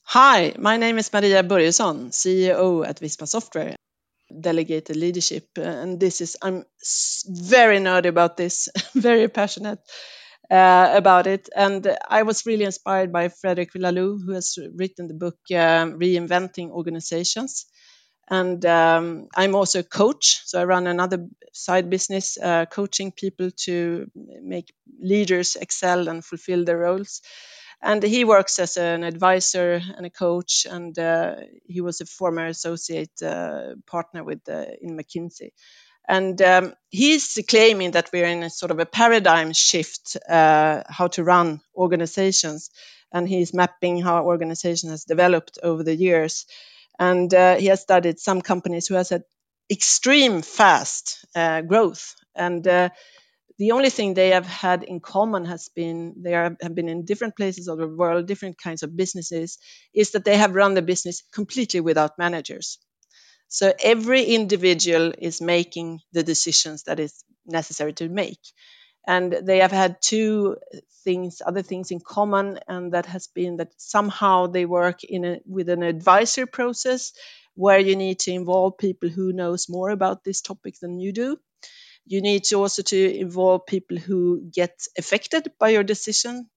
Hi, 0.04 0.54
my 0.58 0.76
name 0.76 0.98
is 0.98 1.12
Maria 1.12 1.42
Börjesson, 1.42 2.10
CEO 2.12 2.86
at 2.86 3.00
Visma 3.00 3.26
Software. 3.26 3.74
delegated 4.40 4.96
leadership. 4.96 5.48
And 5.56 6.00
this 6.00 6.20
is, 6.20 6.36
I'm 6.42 6.64
very 7.26 7.78
nerdy 7.78 8.08
about 8.08 8.36
this, 8.36 8.68
very 8.94 9.28
passionate. 9.28 9.80
Uh, 10.50 10.92
about 10.96 11.26
it. 11.26 11.48
And 11.56 11.96
I 12.08 12.24
was 12.24 12.46
really 12.46 12.64
inspired 12.64 13.12
by 13.12 13.30
Frederic 13.30 13.72
Laloux, 13.74 14.18
who 14.24 14.32
has 14.32 14.58
written 14.76 15.08
the 15.08 15.14
book 15.14 15.38
uh, 15.50 15.86
Reinventing 15.86 16.70
Organizations. 16.70 17.66
And 18.28 18.64
um, 18.66 19.28
I'm 19.34 19.54
also 19.54 19.80
a 19.80 19.84
coach, 19.84 20.42
so 20.44 20.60
I 20.60 20.64
run 20.64 20.86
another 20.86 21.26
side 21.52 21.90
business, 21.90 22.38
uh, 22.38 22.66
coaching 22.66 23.12
people 23.12 23.50
to 23.64 24.10
make 24.42 24.74
leaders 25.00 25.56
excel 25.56 26.08
and 26.08 26.24
fulfill 26.24 26.64
their 26.64 26.78
roles 26.78 27.22
and 27.82 28.02
he 28.02 28.24
works 28.24 28.58
as 28.58 28.76
an 28.76 29.02
advisor 29.02 29.80
and 29.96 30.06
a 30.06 30.10
coach 30.10 30.66
and 30.70 30.96
uh, 30.98 31.36
he 31.66 31.80
was 31.80 32.00
a 32.00 32.06
former 32.06 32.46
associate 32.46 33.20
uh, 33.22 33.74
partner 33.86 34.22
with 34.22 34.48
uh, 34.48 34.66
in 34.80 34.96
mckinsey. 34.96 35.50
And 36.08 36.40
um, 36.42 36.74
he's 36.90 37.38
claiming 37.48 37.92
that 37.92 38.10
we're 38.12 38.26
in 38.26 38.42
a 38.42 38.50
sort 38.50 38.70
of 38.70 38.78
a 38.78 38.86
paradigm 38.86 39.52
shift 39.52 40.16
uh, 40.28 40.82
how 40.88 41.08
to 41.08 41.24
run 41.24 41.60
organizations. 41.76 42.70
And 43.12 43.28
he's 43.28 43.54
mapping 43.54 44.00
how 44.00 44.24
organization 44.24 44.90
has 44.90 45.04
developed 45.04 45.58
over 45.62 45.82
the 45.82 45.94
years. 45.94 46.46
And 46.98 47.32
uh, 47.32 47.56
he 47.56 47.66
has 47.66 47.82
studied 47.82 48.18
some 48.18 48.42
companies 48.42 48.88
who 48.88 48.94
has 48.94 49.10
had 49.10 49.24
extreme 49.70 50.42
fast 50.42 51.24
uh, 51.36 51.62
growth. 51.62 52.14
And 52.34 52.66
the 53.58 53.72
only 53.72 53.90
thing 53.90 54.14
they 54.14 54.30
have 54.30 54.46
had 54.46 54.82
in 54.82 55.00
common 55.00 55.44
has 55.44 55.68
been 55.68 56.14
they 56.22 56.34
are, 56.34 56.56
have 56.60 56.74
been 56.74 56.88
in 56.88 57.04
different 57.04 57.36
places 57.36 57.68
of 57.68 57.78
the 57.78 57.88
world, 57.88 58.26
different 58.26 58.58
kinds 58.58 58.82
of 58.82 58.96
businesses, 58.96 59.58
is 59.94 60.12
that 60.12 60.24
they 60.24 60.36
have 60.36 60.54
run 60.54 60.74
the 60.74 60.82
business 60.82 61.22
completely 61.32 61.80
without 61.80 62.18
managers. 62.18 62.78
So 63.48 63.72
every 63.82 64.24
individual 64.24 65.12
is 65.18 65.40
making 65.40 66.00
the 66.12 66.22
decisions 66.22 66.84
that 66.84 66.98
is 66.98 67.24
necessary 67.46 67.92
to 67.94 68.08
make. 68.08 68.40
And 69.06 69.32
they 69.32 69.58
have 69.58 69.72
had 69.72 70.00
two 70.00 70.56
things, 71.04 71.42
other 71.44 71.62
things 71.62 71.90
in 71.90 72.00
common, 72.00 72.60
and 72.68 72.92
that 72.92 73.06
has 73.06 73.26
been 73.26 73.56
that 73.56 73.72
somehow 73.76 74.46
they 74.46 74.64
work 74.64 75.04
in 75.04 75.24
a, 75.24 75.40
with 75.44 75.68
an 75.68 75.82
advisory 75.82 76.46
process 76.46 77.12
where 77.54 77.78
you 77.78 77.96
need 77.96 78.20
to 78.20 78.32
involve 78.32 78.78
people 78.78 79.08
who 79.08 79.32
knows 79.32 79.68
more 79.68 79.90
about 79.90 80.24
this 80.24 80.40
topic 80.40 80.76
than 80.80 81.00
you 81.00 81.12
do 81.12 81.36
you 82.06 82.20
need 82.20 82.44
to 82.44 82.56
also 82.56 82.82
to 82.82 83.18
involve 83.18 83.66
people 83.66 83.96
who 83.96 84.42
get 84.52 84.86
affected 84.98 85.52
by 85.58 85.70
your 85.70 85.84
decision 85.84 86.48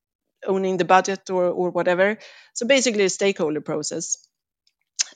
owning 0.48 0.78
the 0.78 0.86
budget 0.86 1.30
or, 1.30 1.46
or 1.46 1.70
whatever. 1.72 2.18
So 2.54 2.68
basically 2.68 3.06
a 3.06 3.10
stakeholder 3.10 3.62
process. 3.62 4.18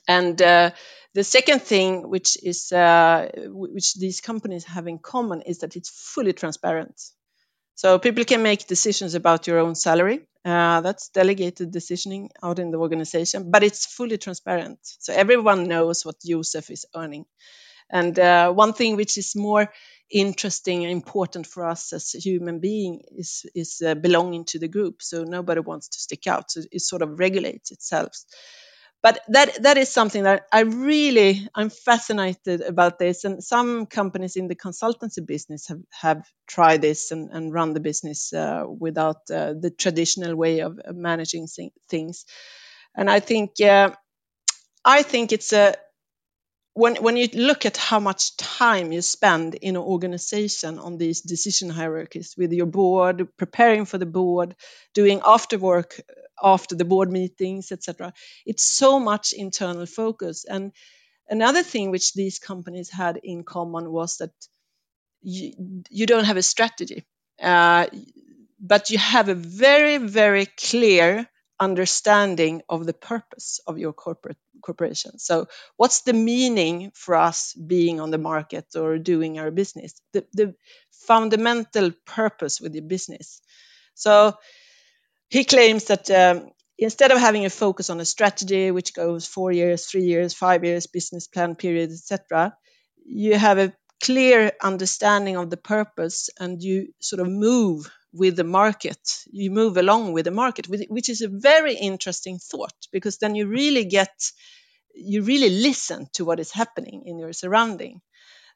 And 0.08 0.40
uh, 0.40 0.70
the 1.14 1.24
second 1.24 1.62
thing 1.62 2.08
which 2.08 2.36
is 2.42 2.72
uh, 2.72 3.30
which 3.46 3.94
these 3.94 4.20
companies 4.20 4.64
have 4.64 4.86
in 4.86 4.98
common 4.98 5.42
is 5.42 5.58
that 5.58 5.76
it's 5.76 5.90
fully 5.90 6.32
transparent. 6.32 7.00
So 7.74 7.98
people 7.98 8.24
can 8.24 8.42
make 8.42 8.66
decisions 8.66 9.14
about 9.14 9.46
your 9.46 9.58
own 9.58 9.74
salary. 9.74 10.20
Uh, 10.44 10.80
that's 10.80 11.10
delegated 11.10 11.70
decisioning 11.70 12.30
out 12.42 12.58
in 12.58 12.70
the 12.70 12.78
organization 12.78 13.50
but 13.50 13.62
it's 13.62 13.84
fully 13.84 14.16
transparent. 14.16 14.78
So 14.82 15.12
everyone 15.12 15.64
knows 15.64 16.06
what 16.06 16.16
joseph 16.24 16.70
is 16.70 16.86
earning. 16.94 17.26
And 17.90 18.18
uh, 18.18 18.52
one 18.52 18.72
thing 18.72 18.96
which 18.96 19.18
is 19.18 19.36
more 19.36 19.70
interesting 20.10 20.84
and 20.84 20.92
important 20.92 21.46
for 21.46 21.64
us 21.64 21.92
as 21.92 22.10
human 22.10 22.60
being 22.60 23.02
is 23.16 23.46
is 23.54 23.82
uh, 23.84 23.94
belonging 23.94 24.44
to 24.46 24.58
the 24.58 24.68
group. 24.68 25.02
So 25.02 25.24
nobody 25.24 25.60
wants 25.60 25.88
to 25.88 26.00
stick 26.00 26.26
out. 26.26 26.50
So 26.50 26.62
it 26.70 26.80
sort 26.80 27.02
of 27.02 27.18
regulates 27.18 27.70
itself. 27.70 28.12
But 29.02 29.20
that 29.28 29.62
that 29.62 29.78
is 29.78 29.88
something 29.88 30.24
that 30.24 30.42
I 30.52 30.60
really 30.60 31.48
I'm 31.54 31.70
fascinated 31.70 32.60
about 32.60 32.98
this. 32.98 33.24
And 33.24 33.42
some 33.42 33.86
companies 33.86 34.36
in 34.36 34.48
the 34.48 34.56
consultancy 34.56 35.24
business 35.24 35.68
have 35.68 35.82
have 35.90 36.22
tried 36.46 36.82
this 36.82 37.10
and, 37.10 37.30
and 37.30 37.52
run 37.52 37.72
the 37.72 37.80
business 37.80 38.32
uh, 38.32 38.64
without 38.66 39.30
uh, 39.30 39.54
the 39.58 39.70
traditional 39.70 40.36
way 40.36 40.60
of, 40.60 40.78
managing 40.92 41.46
things. 41.88 42.26
And 42.94 43.08
I 43.08 43.20
think 43.20 43.60
uh, 43.60 43.92
I 44.84 45.02
think 45.02 45.32
it's 45.32 45.52
a 45.52 45.76
when 46.74 46.96
when 46.96 47.16
you 47.16 47.28
look 47.34 47.66
at 47.66 47.76
how 47.76 48.00
much 48.00 48.36
time 48.36 48.92
you 48.92 49.02
spend 49.02 49.54
in 49.56 49.76
an 49.76 49.82
organization 49.82 50.78
on 50.78 50.98
these 50.98 51.20
decision 51.20 51.68
hierarchies 51.70 52.34
with 52.38 52.52
your 52.52 52.66
board 52.66 53.28
preparing 53.36 53.84
for 53.84 53.98
the 53.98 54.06
board 54.06 54.54
doing 54.94 55.20
after 55.24 55.58
work 55.58 56.00
after 56.42 56.74
the 56.74 56.84
board 56.84 57.10
meetings 57.10 57.72
etc 57.72 58.12
it's 58.46 58.64
so 58.64 58.98
much 58.98 59.32
internal 59.32 59.86
focus. 59.86 60.44
And 60.44 60.72
another 61.28 61.62
thing 61.62 61.90
which 61.90 62.14
these 62.14 62.38
companies 62.38 62.90
had 62.90 63.20
in 63.22 63.44
common 63.44 63.90
was 63.90 64.18
that 64.18 64.32
you, 65.22 65.84
you 65.90 66.06
don't 66.06 66.24
have 66.24 66.36
a 66.36 66.42
strategy. 66.42 67.04
Uh, 67.40 67.86
but 68.58 68.90
you 68.90 68.98
have 68.98 69.30
a 69.30 69.34
very 69.34 69.96
very 69.96 70.46
clear 70.46 71.26
understanding 71.60 72.62
of 72.68 72.86
the 72.86 72.94
purpose 72.94 73.60
of 73.66 73.78
your 73.78 73.92
corporate 73.92 74.38
corporation. 74.62 75.18
So, 75.18 75.46
what's 75.76 76.02
the 76.02 76.14
meaning 76.14 76.90
for 76.94 77.14
us 77.14 77.52
being 77.54 78.00
on 78.00 78.10
the 78.10 78.18
market 78.18 78.74
or 78.74 78.98
doing 78.98 79.38
our 79.38 79.50
business? 79.50 80.00
The, 80.12 80.24
the 80.32 80.54
fundamental 80.90 81.92
purpose 82.06 82.60
with 82.60 82.74
your 82.74 82.84
business. 82.84 83.42
So, 83.94 84.34
he 85.28 85.44
claims 85.44 85.84
that 85.84 86.10
um, 86.10 86.50
instead 86.78 87.12
of 87.12 87.18
having 87.18 87.44
a 87.44 87.50
focus 87.50 87.90
on 87.90 88.00
a 88.00 88.04
strategy 88.04 88.70
which 88.70 88.94
goes 88.94 89.26
four 89.26 89.52
years, 89.52 89.86
three 89.86 90.04
years, 90.04 90.34
five 90.34 90.64
years, 90.64 90.86
business 90.86 91.28
plan 91.28 91.54
period, 91.54 91.90
etc., 91.90 92.56
you 93.04 93.36
have 93.36 93.58
a 93.58 93.72
clear 94.02 94.52
understanding 94.62 95.36
of 95.36 95.50
the 95.50 95.56
purpose 95.56 96.30
and 96.40 96.62
you 96.62 96.92
sort 97.00 97.20
of 97.20 97.28
move 97.28 97.90
with 98.12 98.36
the 98.36 98.44
market. 98.44 99.00
You 99.30 99.50
move 99.50 99.76
along 99.76 100.12
with 100.12 100.24
the 100.24 100.30
market, 100.30 100.66
which 100.68 101.08
is 101.08 101.22
a 101.22 101.28
very 101.28 101.74
interesting 101.74 102.38
thought 102.38 102.74
because 102.92 103.18
then 103.18 103.34
you 103.34 103.46
really 103.46 103.84
get, 103.84 104.12
you 104.94 105.22
really 105.22 105.50
listen 105.50 106.08
to 106.14 106.24
what 106.24 106.40
is 106.40 106.52
happening 106.52 107.04
in 107.06 107.18
your 107.18 107.32
surrounding. 107.32 108.00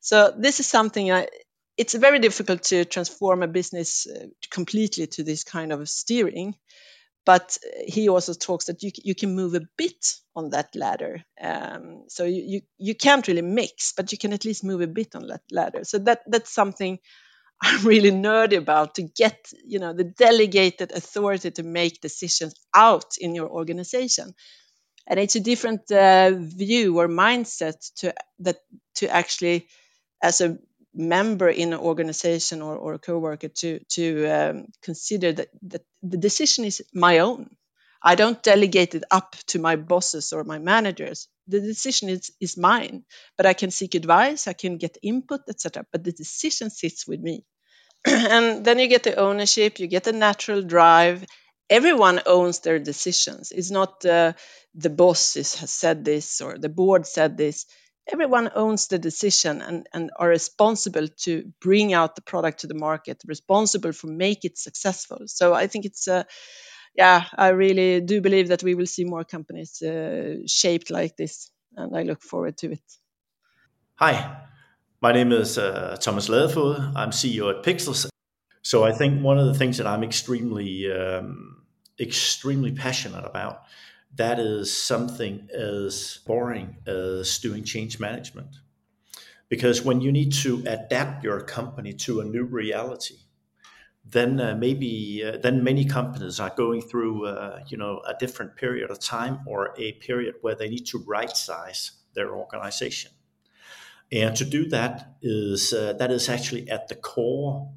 So 0.01 0.35
this 0.37 0.61
is 0.61 0.67
something 0.67 1.12
I, 1.12 1.29
it's 1.77 1.95
very 1.95 2.19
difficult 2.19 2.62
to 2.64 2.85
transform 2.85 3.43
a 3.43 3.49
business 3.49 4.07
uh, 4.07 4.27
completely 4.51 5.07
to 5.09 5.25
this 5.25 5.45
kind 5.45 5.73
of 5.73 5.88
steering. 5.88 6.55
But 7.27 7.57
he 7.87 8.11
also 8.11 8.35
talks 8.35 8.67
that 8.67 8.83
you, 8.83 8.90
you 9.03 9.14
can 9.14 9.35
move 9.35 9.55
a 9.55 9.67
bit 9.79 10.14
on 10.37 10.51
that 10.51 10.77
ladder. 10.77 11.25
Um, 11.40 12.05
so 12.09 12.25
you, 12.25 12.43
you, 12.47 12.61
you 12.77 12.95
can't 12.95 13.27
really 13.27 13.40
mix, 13.40 13.95
but 13.97 14.12
you 14.12 14.19
can 14.19 14.35
at 14.35 14.45
least 14.45 14.62
move 14.62 14.83
a 14.83 14.87
bit 14.87 15.14
on 15.14 15.29
that 15.29 15.40
ladder. 15.51 15.85
So 15.85 15.99
that 16.01 16.21
that's 16.27 16.53
something 16.53 16.99
I'm 17.64 17.87
really 17.87 18.11
nerdy 18.11 18.59
about 18.59 18.96
to 18.96 19.03
get, 19.03 19.50
you 19.64 19.79
know, 19.79 19.94
the 19.94 20.05
delegated 20.05 20.92
authority 20.92 21.50
to 21.53 21.62
make 21.62 22.00
decisions 22.03 22.55
out 22.74 23.16
in 23.18 23.35
your 23.35 23.48
organization. 23.48 24.35
And 25.07 25.20
it's 25.20 25.37
a 25.37 25.40
different 25.40 25.90
uh, 25.90 26.33
view 26.35 26.98
or 26.98 27.09
mindset 27.09 27.77
to 27.96 28.14
that 28.40 28.59
to 28.96 29.09
actually, 29.09 29.68
as 30.22 30.40
a 30.40 30.59
member 30.94 31.48
in 31.48 31.72
an 31.72 31.81
organization 31.81 32.62
or, 32.62 32.77
or 32.77 32.94
a 32.94 32.98
co-worker, 32.98 33.48
to 33.48 33.81
to 33.96 34.27
um, 34.29 34.66
consider 34.83 35.33
that, 35.33 35.48
that 35.62 35.85
the 36.03 36.18
decision 36.18 36.64
is 36.64 36.83
my 36.94 37.18
own. 37.20 37.57
I 38.03 38.14
don't 38.16 38.42
delegate 38.42 38.94
it 38.94 39.05
up 39.11 39.37
to 39.48 39.59
my 39.59 39.77
bosses 39.77 40.33
or 40.33 40.44
my 40.44 40.59
managers. 40.59 41.29
The 41.48 41.61
decision 41.61 42.11
is, 42.11 42.31
is 42.40 42.57
mine, 42.59 43.05
but 43.37 43.46
I 43.46 43.55
can 43.55 43.70
seek 43.70 43.94
advice, 43.94 44.46
I 44.48 44.53
can 44.53 44.77
get 44.79 44.98
input, 45.03 45.42
etc. 45.48 45.87
But 45.90 46.05
the 46.05 46.12
decision 46.12 46.70
sits 46.70 47.07
with 47.09 47.20
me. 47.20 47.44
and 48.07 48.64
then 48.64 48.79
you 48.79 48.88
get 48.88 49.03
the 49.03 49.17
ownership, 49.17 49.79
you 49.79 49.87
get 49.87 50.05
the 50.05 50.12
natural 50.12 50.62
drive. 50.62 51.25
Everyone 51.71 52.21
owns 52.27 52.61
their 52.61 52.79
decisions. 52.79 53.51
It's 53.51 53.71
not 53.71 54.05
uh, 54.05 54.35
the 54.75 54.90
boss 54.90 55.37
is, 55.37 55.55
has 55.57 55.73
said 55.73 56.05
this 56.05 56.40
or 56.40 56.59
the 56.59 56.69
board 56.69 57.07
said 57.07 57.37
this. 57.37 57.67
Everyone 58.12 58.51
owns 58.55 58.88
the 58.88 58.99
decision 58.99 59.62
and, 59.62 59.87
and 59.95 60.11
are 60.17 60.29
responsible 60.29 61.09
to 61.23 61.51
bring 61.62 61.95
out 61.95 62.17
the 62.17 62.23
product 62.23 62.61
to 62.61 62.67
the 62.67 62.75
market, 62.75 63.23
responsible 63.27 63.93
for 63.93 64.09
make 64.09 64.45
it 64.45 64.59
successful. 64.59 65.23
So 65.25 65.55
I 65.55 65.69
think 65.69 65.87
it's 65.87 66.07
uh, 66.07 66.25
yeah, 66.95 67.25
I 67.37 67.49
really 67.49 68.01
do 68.01 68.21
believe 68.21 68.49
that 68.49 68.62
we 68.62 68.75
will 68.75 68.87
see 68.87 69.05
more 69.05 69.25
companies 69.25 69.83
uh, 69.83 70.37
shaped 70.47 70.90
like 70.90 71.17
this, 71.17 71.51
and 71.77 71.97
I 71.97 72.03
look 72.03 72.23
forward 72.23 72.57
to 72.59 72.73
it. 72.73 72.85
Hi, 73.97 74.47
my 75.05 75.12
name 75.12 75.33
is 75.33 75.59
uh, 75.59 75.99
Thomas 76.01 76.31
Ladefoged. 76.31 76.97
I'm 76.97 77.11
CEO 77.11 77.51
at 77.51 77.62
Pixelz. 77.62 78.09
So 78.62 78.85
I 78.85 78.93
think 78.93 79.23
one 79.23 79.38
of 79.38 79.45
the 79.45 79.53
things 79.53 79.77
that 79.77 79.87
I'm 79.87 80.03
extremely, 80.03 80.90
um, 80.90 81.62
extremely 82.01 82.73
passionate 82.73 83.27
about 83.27 83.64
that 84.14 84.40
is 84.40 84.75
something 84.75 85.47
as 85.53 86.21
boring 86.27 86.79
as 86.87 87.38
doing 87.38 87.64
change 87.64 88.01
management. 88.01 88.57
Because 89.51 89.83
when 89.83 90.01
you 90.01 90.11
need 90.11 90.33
to 90.45 90.64
adapt 90.67 91.23
your 91.23 91.43
company 91.43 91.93
to 92.05 92.21
a 92.21 92.25
new 92.25 92.45
reality, 92.45 93.17
then 94.07 94.40
uh, 94.40 94.57
maybe 94.59 95.23
uh, 95.23 95.37
then 95.37 95.62
many 95.62 95.85
companies 95.85 96.40
are 96.40 96.55
going 96.57 96.81
through 96.81 97.27
uh, 97.27 97.61
you 97.69 97.77
know 97.77 98.01
a 98.09 98.14
different 98.14 98.57
period 98.57 98.90
of 98.90 99.01
time 99.01 99.40
or 99.47 99.75
a 99.77 99.93
period 99.93 100.37
where 100.40 100.55
they 100.55 100.71
need 100.71 100.87
to 100.87 101.05
right 101.07 101.37
size 101.37 101.93
their 102.14 102.35
organization 102.35 103.11
And 104.14 104.37
to 104.37 104.44
do 104.44 104.68
that 104.68 105.16
is 105.22 105.72
uh, 105.72 105.94
that 105.94 106.12
is 106.12 106.29
actually 106.29 106.70
at 106.70 106.87
the 106.87 106.94
core 106.94 107.68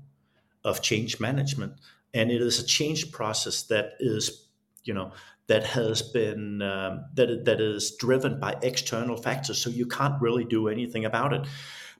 of 0.63 0.84
change 0.84 1.19
management, 1.19 1.73
and 2.13 2.30
it 2.30 2.41
is 2.41 2.60
a 2.60 2.65
change 2.65 3.12
process 3.12 3.63
that 3.63 3.93
is, 4.00 4.47
you 4.84 4.93
know, 4.93 5.13
that 5.47 5.63
has 5.63 6.04
been 6.04 6.62
um, 6.62 7.06
that 7.15 7.45
that 7.45 7.60
is 7.60 7.95
driven 7.95 8.39
by 8.39 8.56
external 8.62 9.17
factors. 9.17 9.58
So 9.58 9.71
you 9.71 9.88
can't 9.88 10.21
really 10.21 10.45
do 10.45 10.67
anything 10.67 11.06
about 11.06 11.34
it. 11.34 11.47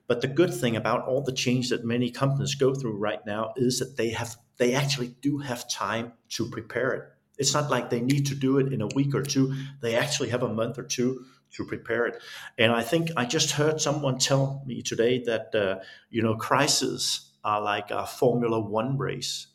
But 0.06 0.20
the 0.20 0.28
good 0.28 0.54
thing 0.54 0.76
about 0.76 1.06
all 1.08 1.20
the 1.20 1.32
change 1.32 1.70
that 1.70 1.84
many 1.84 2.10
companies 2.10 2.54
go 2.54 2.74
through 2.74 2.96
right 2.96 3.24
now 3.26 3.52
is 3.56 3.80
that 3.80 3.96
they 3.96 4.10
have 4.10 4.36
they 4.56 4.74
actually 4.74 5.16
do 5.20 5.38
have 5.38 5.68
time 5.68 6.12
to 6.30 6.48
prepare 6.48 6.92
it. 6.92 7.02
It's 7.38 7.54
not 7.54 7.70
like 7.70 7.90
they 7.90 8.00
need 8.00 8.26
to 8.26 8.36
do 8.36 8.58
it 8.58 8.72
in 8.72 8.82
a 8.82 8.88
week 8.94 9.14
or 9.16 9.22
two. 9.22 9.54
They 9.80 9.96
actually 9.96 10.28
have 10.28 10.44
a 10.44 10.52
month 10.52 10.78
or 10.78 10.84
two 10.84 11.24
to 11.52 11.64
prepare 11.64 12.06
it. 12.06 12.20
And 12.58 12.72
I 12.72 12.82
think 12.82 13.10
I 13.16 13.24
just 13.24 13.52
heard 13.52 13.80
someone 13.80 14.18
tell 14.18 14.62
me 14.66 14.82
today 14.82 15.22
that 15.24 15.54
uh, 15.54 15.84
you 16.10 16.22
know 16.22 16.36
crises 16.36 17.30
are 17.44 17.60
like 17.60 17.90
a 17.90 18.06
Formula 18.06 18.60
One 18.60 18.98
race. 18.98 19.46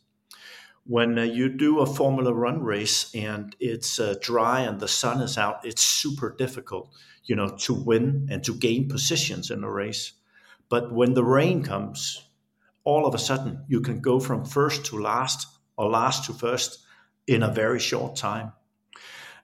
When 0.86 1.18
uh, 1.18 1.24
you 1.24 1.50
do 1.50 1.80
a 1.80 1.86
Formula 1.86 2.34
One 2.34 2.62
race 2.62 3.14
and 3.16 3.56
it's 3.60 4.00
uh, 4.00 4.16
dry 4.22 4.62
and 4.62 4.80
the 4.80 4.88
sun 4.88 5.22
is 5.22 5.38
out, 5.38 5.66
it's 5.66 5.82
super 5.82 6.36
difficult, 6.38 6.94
you 7.26 7.36
know, 7.36 7.50
to 7.60 7.74
win 7.74 8.28
and 8.30 8.44
to 8.44 8.54
gain 8.54 8.90
positions 8.90 9.52
in 9.52 9.64
a 9.64 9.72
race. 9.72 10.14
But 10.70 10.92
when 10.92 11.14
the 11.14 11.24
rain 11.24 11.64
comes, 11.64 12.28
all 12.84 13.06
of 13.06 13.16
a 13.16 13.20
sudden 13.20 13.64
you 13.68 13.82
can 13.82 14.02
go 14.02 14.20
from 14.20 14.44
first 14.44 14.86
to 14.86 15.00
last 15.00 15.48
or 15.78 15.90
last 15.90 16.26
to 16.26 16.34
first 16.34 16.80
in 17.28 17.44
a 17.44 17.54
very 17.54 17.80
short 17.80 18.16
time. 18.16 18.54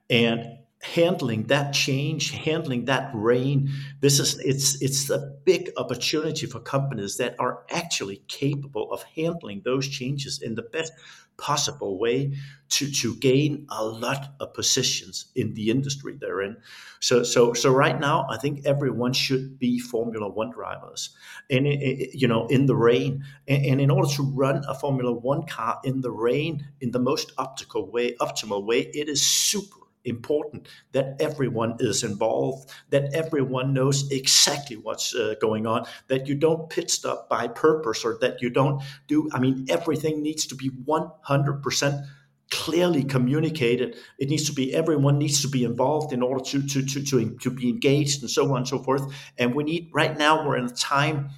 And 0.10 0.59
handling 0.82 1.44
that 1.48 1.74
change, 1.74 2.32
handling 2.32 2.86
that 2.86 3.12
rain, 3.14 3.70
this 4.00 4.20
is 4.20 4.40
it's 4.40 4.82
it's 4.82 5.10
a 5.10 5.34
big 5.44 5.72
opportunity 5.78 6.46
for 6.46 6.60
companies 6.60 7.18
that 7.18 7.36
are 7.38 7.66
actually 7.70 8.24
capable 8.28 8.92
of 8.92 9.04
handling 9.16 9.62
those 9.66 9.88
changes 9.88 10.42
in 10.42 10.56
the 10.56 10.62
best 10.62 10.94
possible 11.40 11.98
way 11.98 12.34
to, 12.70 12.92
to 12.92 13.16
gain 13.16 13.66
a 13.70 13.84
lot 13.84 14.34
of 14.40 14.54
positions 14.54 15.32
in 15.36 15.54
the 15.56 15.70
industry 15.72 16.16
they're 16.20 16.42
in. 16.42 16.58
So, 17.00 17.24
so, 17.24 17.54
so 17.54 17.72
right 17.72 17.98
now, 18.00 18.28
I 18.30 18.38
think 18.38 18.66
everyone 18.66 19.14
should 19.14 19.58
be 19.58 19.80
Formula 19.80 20.28
One 20.30 20.52
drivers, 20.52 21.16
and 21.50 21.66
eh, 21.66 21.78
eh, 21.82 22.06
you 22.14 22.28
know, 22.28 22.46
in 22.48 22.66
the 22.68 22.76
rain. 22.76 23.24
And, 23.48 23.80
in 23.80 23.90
order 23.90 24.10
to 24.16 24.24
run 24.24 24.64
a 24.68 24.76
Formula 24.76 25.12
One 25.12 25.48
car 25.48 25.80
in 25.84 26.02
the 26.02 26.12
rain 26.12 26.68
in 26.82 26.92
the 26.92 27.00
most 27.00 27.32
optical 27.38 27.90
way, 27.90 28.16
optimal 28.18 28.66
way, 28.66 28.82
it 28.82 29.08
is 29.08 29.26
super 29.26 29.79
important 30.10 30.68
that 30.92 31.16
everyone 31.20 31.76
is 31.80 32.04
involved, 32.04 32.70
that 32.90 33.14
everyone 33.14 33.74
knows 33.74 34.10
exactly 34.12 34.76
what's 34.76 35.16
uh, 35.16 35.36
going 35.40 35.66
on, 35.66 35.86
that 36.08 36.28
you 36.28 36.36
don't 36.36 36.70
pit 36.70 36.92
stop 36.92 37.30
by 37.30 37.48
purpose 37.48 38.04
or 38.04 38.18
that 38.22 38.42
you 38.42 38.50
don't 38.50 38.84
do, 39.08 39.30
I 39.34 39.40
mean, 39.40 39.66
everything 39.70 40.22
needs 40.22 40.46
to 40.48 40.56
be 40.56 40.70
100% 40.70 42.06
clearly 42.52 43.04
communicated. 43.04 43.96
It 44.18 44.30
needs 44.30 44.46
to 44.46 44.54
be, 44.54 44.74
everyone 44.74 45.18
needs 45.18 45.42
to 45.44 45.48
be 45.48 45.64
involved 45.64 46.12
in 46.14 46.22
order 46.22 46.44
to, 46.46 46.66
to, 46.66 46.86
to, 46.86 47.04
to, 47.04 47.38
to 47.38 47.50
be 47.52 47.70
engaged 47.70 48.22
and 48.22 48.30
so 48.30 48.50
on 48.52 48.58
and 48.58 48.68
so 48.68 48.80
forth. 48.80 49.04
And 49.38 49.54
we 49.54 49.64
need, 49.64 49.90
right 49.94 50.18
now, 50.18 50.46
we're 50.46 50.58
in 50.58 50.66
a 50.66 50.70
time 50.70 51.30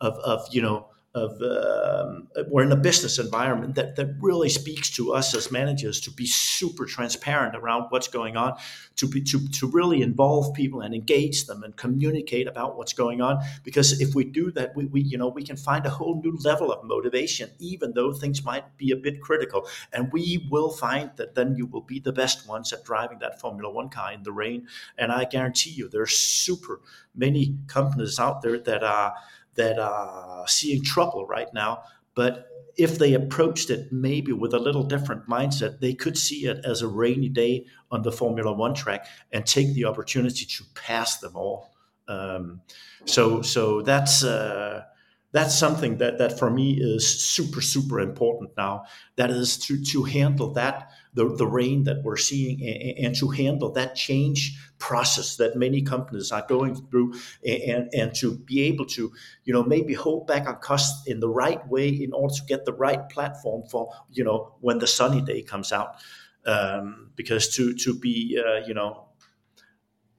of, 0.00 0.14
of 0.18 0.46
you 0.50 0.62
know, 0.62 0.87
of 1.14 1.40
um, 1.40 2.28
we're 2.48 2.62
in 2.62 2.70
a 2.70 2.76
business 2.76 3.18
environment 3.18 3.74
that, 3.76 3.96
that 3.96 4.14
really 4.20 4.50
speaks 4.50 4.90
to 4.90 5.14
us 5.14 5.34
as 5.34 5.50
managers 5.50 6.00
to 6.02 6.10
be 6.10 6.26
super 6.26 6.84
transparent 6.84 7.56
around 7.56 7.86
what's 7.88 8.08
going 8.08 8.36
on 8.36 8.54
to 8.96 9.08
be 9.08 9.22
to, 9.22 9.48
to 9.48 9.66
really 9.66 10.02
involve 10.02 10.52
people 10.54 10.82
and 10.82 10.94
engage 10.94 11.46
them 11.46 11.62
and 11.62 11.76
communicate 11.76 12.46
about 12.46 12.76
what's 12.76 12.92
going 12.92 13.22
on. 13.22 13.42
Because 13.64 14.00
if 14.02 14.14
we 14.14 14.24
do 14.24 14.50
that 14.52 14.76
we, 14.76 14.84
we 14.84 15.00
you 15.00 15.16
know 15.16 15.28
we 15.28 15.42
can 15.42 15.56
find 15.56 15.86
a 15.86 15.90
whole 15.90 16.20
new 16.22 16.36
level 16.44 16.70
of 16.70 16.84
motivation 16.84 17.50
even 17.58 17.94
though 17.94 18.12
things 18.12 18.44
might 18.44 18.76
be 18.76 18.90
a 18.90 18.96
bit 18.96 19.22
critical. 19.22 19.66
And 19.94 20.12
we 20.12 20.46
will 20.50 20.70
find 20.70 21.10
that 21.16 21.34
then 21.34 21.56
you 21.56 21.64
will 21.64 21.80
be 21.80 22.00
the 22.00 22.12
best 22.12 22.46
ones 22.46 22.70
at 22.72 22.84
driving 22.84 23.20
that 23.20 23.40
formula 23.40 23.72
one 23.72 23.88
car 23.88 24.12
in 24.12 24.24
the 24.24 24.32
rain. 24.32 24.68
And 24.98 25.10
i 25.10 25.24
guarantee 25.24 25.70
you 25.70 25.88
there's 25.88 26.12
super 26.12 26.82
many 27.14 27.56
companies 27.66 28.18
out 28.18 28.42
there 28.42 28.58
that 28.58 28.84
are 28.84 29.14
that 29.58 29.78
are 29.78 30.48
seeing 30.48 30.82
trouble 30.82 31.26
right 31.26 31.52
now. 31.52 31.82
But 32.14 32.46
if 32.76 32.98
they 32.98 33.14
approached 33.14 33.70
it 33.70 33.92
maybe 33.92 34.32
with 34.32 34.54
a 34.54 34.58
little 34.58 34.84
different 34.84 35.28
mindset, 35.28 35.80
they 35.80 35.94
could 35.94 36.16
see 36.16 36.46
it 36.46 36.64
as 36.64 36.80
a 36.80 36.88
rainy 36.88 37.28
day 37.28 37.66
on 37.90 38.02
the 38.02 38.12
Formula 38.12 38.52
One 38.52 38.72
track 38.72 39.06
and 39.32 39.44
take 39.44 39.74
the 39.74 39.84
opportunity 39.84 40.46
to 40.46 40.64
pass 40.74 41.18
them 41.18 41.36
all. 41.36 41.70
Um, 42.06 42.62
so, 43.04 43.42
so 43.42 43.82
that's 43.82 44.24
uh, 44.24 44.84
that's 45.32 45.58
something 45.58 45.98
that 45.98 46.18
that 46.18 46.38
for 46.38 46.50
me 46.50 46.78
is 46.80 47.06
super 47.06 47.60
super 47.60 48.00
important 48.00 48.50
now. 48.56 48.84
That 49.16 49.30
is 49.30 49.58
to 49.66 49.82
to 49.92 50.04
handle 50.04 50.52
that 50.54 50.90
the, 51.18 51.34
the 51.34 51.46
rain 51.46 51.82
that 51.82 52.04
we're 52.04 52.16
seeing 52.16 52.62
and, 52.62 53.06
and, 53.06 53.16
to 53.16 53.28
handle 53.28 53.72
that 53.72 53.96
change 53.96 54.56
process 54.78 55.34
that 55.34 55.56
many 55.56 55.82
companies 55.82 56.30
are 56.30 56.46
going 56.48 56.76
through 56.76 57.12
and, 57.44 57.92
and 57.92 58.14
to 58.14 58.38
be 58.38 58.62
able 58.62 58.86
to 58.86 59.12
you 59.42 59.52
know 59.52 59.64
maybe 59.64 59.94
hold 59.94 60.28
back 60.28 60.46
on 60.46 60.56
costs 60.60 61.08
in 61.08 61.18
the 61.18 61.28
right 61.28 61.66
way 61.68 61.88
in 61.88 62.12
order 62.12 62.32
to 62.32 62.42
get 62.46 62.64
the 62.64 62.72
right 62.72 63.08
platform 63.08 63.64
for 63.68 63.92
you 64.12 64.22
know 64.22 64.54
when 64.60 64.78
the 64.78 64.86
sunny 64.86 65.20
day 65.20 65.42
comes 65.42 65.72
out. 65.72 65.96
Um, 66.46 67.10
because 67.16 67.54
to 67.56 67.74
to 67.74 67.98
be 67.98 68.40
uh, 68.40 68.64
you 68.64 68.72
know 68.72 69.08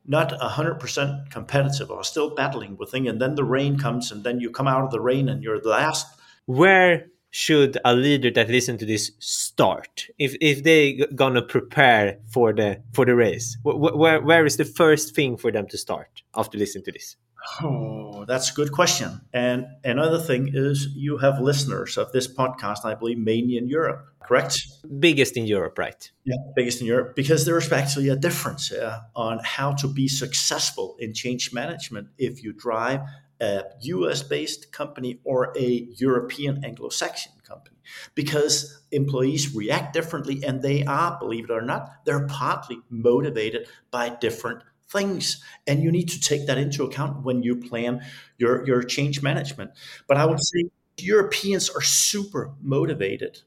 not 0.05 0.31
100% 0.31 1.29
competitive 1.29 1.91
or 1.91 2.03
still 2.03 2.35
battling 2.35 2.75
with 2.77 2.91
things 2.91 3.07
and 3.07 3.21
then 3.21 3.35
the 3.35 3.43
rain 3.43 3.77
comes 3.77 4.11
and 4.11 4.23
then 4.23 4.39
you 4.39 4.49
come 4.49 4.67
out 4.67 4.83
of 4.83 4.91
the 4.91 4.99
rain 4.99 5.29
and 5.29 5.43
you're 5.43 5.61
the 5.61 5.69
last. 5.69 6.07
Where 6.45 7.05
should 7.31 7.77
a 7.85 7.95
leader 7.95 8.31
that 8.31 8.49
listen 8.49 8.77
to 8.77 8.85
this 8.85 9.11
start? 9.19 10.07
If 10.17 10.35
if 10.41 10.63
they 10.63 11.05
gonna 11.15 11.41
prepare 11.41 12.17
for 12.31 12.53
the 12.53 12.81
for 12.93 13.05
the 13.05 13.15
race 13.15 13.57
where 13.63 14.21
where 14.21 14.45
is 14.45 14.57
the 14.57 14.65
first 14.65 15.15
thing 15.15 15.37
for 15.37 15.51
them 15.51 15.67
to 15.67 15.77
start 15.77 16.23
after 16.35 16.57
listening 16.57 16.85
to 16.85 16.91
this? 16.91 17.15
Oh 17.61 18.25
that's 18.25 18.51
a 18.51 18.53
good 18.53 18.71
question. 18.71 19.21
And 19.33 19.65
another 19.83 20.19
thing 20.19 20.51
is 20.53 20.87
you 20.95 21.17
have 21.17 21.39
listeners 21.39 21.97
of 21.97 22.11
this 22.11 22.27
podcast 22.27 22.85
i 22.85 22.93
believe 22.95 23.17
mainly 23.17 23.57
in 23.57 23.67
europe 23.67 24.05
correct? 24.21 24.61
Biggest 24.99 25.37
in 25.37 25.45
europe 25.45 25.77
right? 25.77 26.11
Yeah 26.25 26.35
biggest 26.55 26.81
in 26.81 26.87
europe 26.87 27.15
because 27.15 27.45
there's 27.45 27.71
actually 27.71 28.09
a 28.09 28.15
difference 28.15 28.71
uh, 28.71 28.99
on 29.15 29.39
how 29.43 29.73
to 29.73 29.87
be 29.87 30.07
successful 30.07 30.95
in 30.99 31.13
change 31.13 31.53
management 31.53 32.07
if 32.17 32.43
you 32.43 32.53
drive 32.53 33.01
a 33.41 33.63
US 33.81 34.23
based 34.23 34.71
company 34.71 35.19
or 35.23 35.53
a 35.57 35.87
European 35.95 36.63
Anglo 36.63 36.89
Saxon 36.89 37.33
company 37.43 37.77
because 38.15 38.81
employees 38.91 39.55
react 39.55 39.93
differently 39.93 40.43
and 40.43 40.61
they 40.61 40.83
are, 40.85 41.17
believe 41.19 41.45
it 41.45 41.51
or 41.51 41.61
not, 41.61 41.89
they're 42.05 42.27
partly 42.27 42.79
motivated 42.89 43.67
by 43.91 44.09
different 44.09 44.61
things. 44.89 45.43
And 45.67 45.83
you 45.83 45.91
need 45.91 46.09
to 46.09 46.19
take 46.19 46.47
that 46.47 46.57
into 46.57 46.83
account 46.83 47.23
when 47.23 47.43
you 47.43 47.55
plan 47.55 48.01
your, 48.37 48.65
your 48.65 48.83
change 48.83 49.21
management. 49.21 49.71
But 50.07 50.17
I 50.17 50.25
would 50.25 50.43
say 50.43 50.65
Europeans 50.97 51.69
are 51.69 51.81
super 51.81 52.53
motivated 52.61 53.41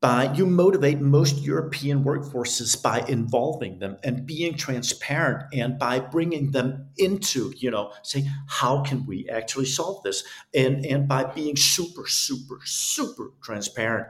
by 0.00 0.32
you 0.32 0.46
motivate 0.46 0.98
most 1.00 1.42
European 1.42 2.02
workforces 2.04 2.80
by 2.80 3.00
involving 3.06 3.78
them 3.80 3.98
and 4.02 4.24
being 4.24 4.54
transparent 4.56 5.44
and 5.52 5.78
by 5.78 6.00
bringing 6.00 6.52
them 6.52 6.88
into, 6.96 7.52
you 7.58 7.70
know, 7.70 7.92
say, 8.02 8.26
how 8.46 8.82
can 8.82 9.04
we 9.04 9.28
actually 9.28 9.66
solve 9.66 10.02
this? 10.02 10.24
And 10.54 10.86
and 10.86 11.06
by 11.06 11.24
being 11.24 11.56
super, 11.56 12.06
super, 12.06 12.60
super 12.64 13.32
transparent. 13.42 14.08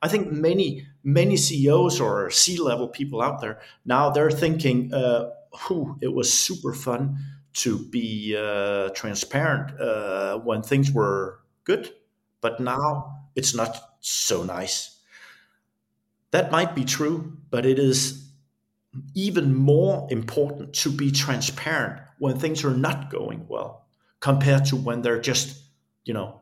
I 0.00 0.08
think 0.08 0.32
many, 0.32 0.86
many 1.04 1.36
CEOs 1.36 2.00
or 2.00 2.30
C-level 2.30 2.88
people 2.88 3.20
out 3.22 3.40
there 3.40 3.60
now 3.84 4.10
they're 4.10 4.30
thinking, 4.30 4.94
uh, 4.94 5.30
it 6.00 6.12
was 6.12 6.32
super 6.32 6.72
fun 6.72 7.18
to 7.54 7.78
be 7.90 8.36
uh, 8.36 8.88
transparent 8.90 9.78
uh, 9.78 10.38
when 10.38 10.62
things 10.62 10.90
were 10.90 11.40
good, 11.64 11.90
but 12.40 12.58
now 12.60 13.26
it's 13.36 13.54
not 13.54 13.76
so 14.00 14.42
nice 14.42 15.01
that 16.32 16.50
might 16.50 16.74
be 16.74 16.84
true, 16.84 17.36
but 17.50 17.64
it 17.64 17.78
is 17.78 18.30
even 19.14 19.54
more 19.54 20.06
important 20.10 20.74
to 20.74 20.90
be 20.90 21.10
transparent 21.10 22.02
when 22.18 22.38
things 22.38 22.64
are 22.64 22.74
not 22.74 23.10
going 23.10 23.46
well 23.48 23.86
compared 24.20 24.64
to 24.66 24.76
when 24.76 25.02
they're 25.02 25.20
just, 25.20 25.62
you 26.04 26.12
know, 26.12 26.40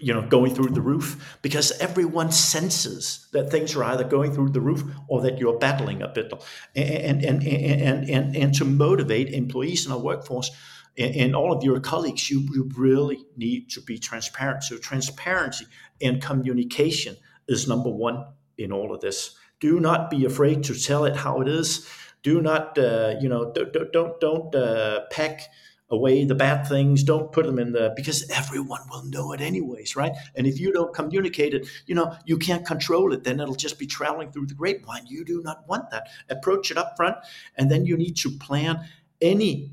you 0.00 0.14
know, 0.14 0.22
going 0.28 0.54
through 0.54 0.70
the 0.70 0.80
roof 0.80 1.38
because 1.42 1.72
everyone 1.80 2.30
senses 2.30 3.26
that 3.32 3.50
things 3.50 3.74
are 3.74 3.82
either 3.84 4.04
going 4.04 4.32
through 4.32 4.50
the 4.50 4.60
roof 4.60 4.84
or 5.08 5.22
that 5.22 5.38
you're 5.38 5.58
battling 5.58 6.02
a 6.02 6.08
bit. 6.08 6.32
And 6.76 7.24
and 7.24 7.42
and 7.42 7.42
and 7.42 8.10
and, 8.10 8.36
and 8.36 8.54
to 8.54 8.64
motivate 8.64 9.30
employees 9.30 9.86
in 9.86 9.92
our 9.92 9.98
workforce 9.98 10.50
and, 10.96 11.36
all 11.36 11.52
of 11.52 11.62
your 11.62 11.78
colleagues, 11.80 12.28
you, 12.28 12.40
you 12.52 12.68
really 12.76 13.24
need 13.36 13.70
to 13.70 13.80
be 13.80 13.98
transparent. 13.98 14.64
So 14.64 14.78
transparency 14.78 15.66
and 16.00 16.20
communication 16.20 17.16
is 17.48 17.68
number 17.68 17.90
one 17.90 18.26
in 18.56 18.72
all 18.72 18.94
of 18.94 19.00
this. 19.00 19.36
Do 19.60 19.80
not 19.80 20.10
be 20.10 20.24
afraid 20.24 20.64
to 20.64 20.74
tell 20.74 21.04
it 21.04 21.16
how 21.16 21.40
it 21.40 21.48
is. 21.48 21.88
Do 22.22 22.40
not, 22.40 22.78
uh, 22.78 23.14
you 23.20 23.28
know, 23.28 23.52
don't 23.52 23.92
don't 23.92 24.20
don't 24.20 24.54
uh, 24.54 25.00
pack 25.10 25.42
away 25.90 26.24
the 26.24 26.34
bad 26.34 26.66
things 26.66 27.02
don't 27.02 27.32
put 27.32 27.46
them 27.46 27.58
in 27.58 27.72
the 27.72 27.92
because 27.96 28.28
everyone 28.30 28.82
will 28.90 29.04
know 29.04 29.32
it 29.32 29.40
anyways 29.40 29.96
right 29.96 30.12
and 30.34 30.46
if 30.46 30.60
you 30.60 30.72
don't 30.72 30.94
communicate 30.94 31.54
it 31.54 31.66
you 31.86 31.94
know 31.94 32.14
you 32.26 32.36
can't 32.36 32.66
control 32.66 33.12
it 33.12 33.24
then 33.24 33.40
it'll 33.40 33.54
just 33.54 33.78
be 33.78 33.86
traveling 33.86 34.30
through 34.30 34.46
the 34.46 34.54
grapevine 34.54 35.06
you 35.06 35.24
do 35.24 35.40
not 35.42 35.66
want 35.66 35.90
that 35.90 36.08
approach 36.28 36.70
it 36.70 36.76
up 36.76 36.94
front 36.96 37.16
and 37.56 37.70
then 37.70 37.86
you 37.86 37.96
need 37.96 38.16
to 38.16 38.30
plan 38.30 38.78
any 39.22 39.72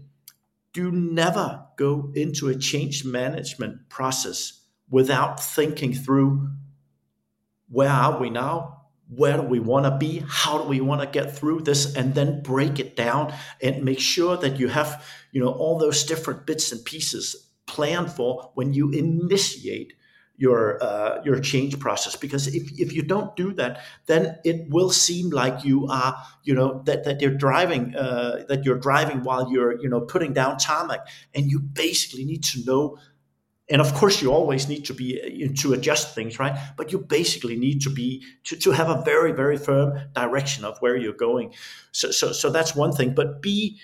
do 0.71 0.91
never 0.91 1.65
go 1.77 2.11
into 2.15 2.47
a 2.47 2.55
change 2.55 3.03
management 3.03 3.89
process 3.89 4.61
without 4.89 5.41
thinking 5.41 5.93
through 5.93 6.49
where 7.69 7.89
are 7.89 8.19
we 8.19 8.29
now? 8.29 8.81
Where 9.07 9.37
do 9.37 9.43
we 9.43 9.59
want 9.59 9.85
to 9.85 9.97
be? 9.97 10.23
How 10.27 10.57
do 10.57 10.67
we 10.67 10.81
want 10.81 11.01
to 11.01 11.07
get 11.07 11.35
through 11.37 11.61
this? 11.61 11.95
And 11.95 12.15
then 12.15 12.41
break 12.41 12.79
it 12.79 12.95
down 12.95 13.33
and 13.61 13.83
make 13.83 13.99
sure 13.99 14.35
that 14.37 14.59
you 14.59 14.67
have 14.67 15.05
you 15.31 15.41
know 15.41 15.51
all 15.51 15.77
those 15.77 16.03
different 16.03 16.45
bits 16.45 16.71
and 16.71 16.83
pieces 16.83 17.49
planned 17.67 18.11
for 18.11 18.51
when 18.55 18.73
you 18.73 18.89
initiate 18.91 19.93
your 20.37 20.83
uh, 20.83 21.21
your 21.23 21.39
change 21.39 21.79
process. 21.79 22.15
Because 22.15 22.47
if, 22.47 22.79
if 22.79 22.93
you 22.93 23.03
don't 23.03 23.35
do 23.35 23.53
that 23.53 23.81
then 24.07 24.37
it 24.43 24.69
will 24.69 24.89
seem 24.89 25.29
like 25.29 25.63
you 25.63 25.87
are 25.87 26.15
you 26.43 26.53
know 26.55 26.81
that, 26.85 27.03
that 27.03 27.21
you're 27.21 27.37
driving 27.37 27.95
uh, 27.95 28.43
that 28.47 28.65
you're 28.65 28.79
driving 28.79 29.23
while 29.23 29.51
you're 29.51 29.79
you 29.79 29.89
know 29.89 30.01
putting 30.01 30.33
down 30.33 30.57
tarmac. 30.57 31.07
And 31.33 31.51
you 31.51 31.59
basically 31.59 32.25
need 32.25 32.43
to 32.45 32.63
know 32.65 32.97
and 33.69 33.81
of 33.81 33.93
course 33.93 34.21
you 34.21 34.31
always 34.31 34.67
need 34.67 34.85
to 34.85 34.93
be 34.93 35.19
uh, 35.21 35.61
to 35.61 35.73
adjust 35.73 36.13
things 36.13 36.39
right? 36.39 36.57
But 36.77 36.91
you 36.91 36.99
basically 36.99 37.55
need 37.55 37.81
to 37.81 37.89
be 37.89 38.23
to, 38.45 38.55
to 38.57 38.71
have 38.71 38.89
a 38.89 39.01
very 39.03 39.31
very 39.31 39.57
firm 39.57 39.99
direction 40.13 40.65
of 40.65 40.77
where 40.79 40.95
you're 40.95 41.13
going. 41.13 41.53
So 41.91 42.11
so 42.11 42.31
so 42.31 42.49
that's 42.49 42.75
one 42.75 42.91
thing. 42.91 43.13
But 43.13 43.41
b 43.41 43.79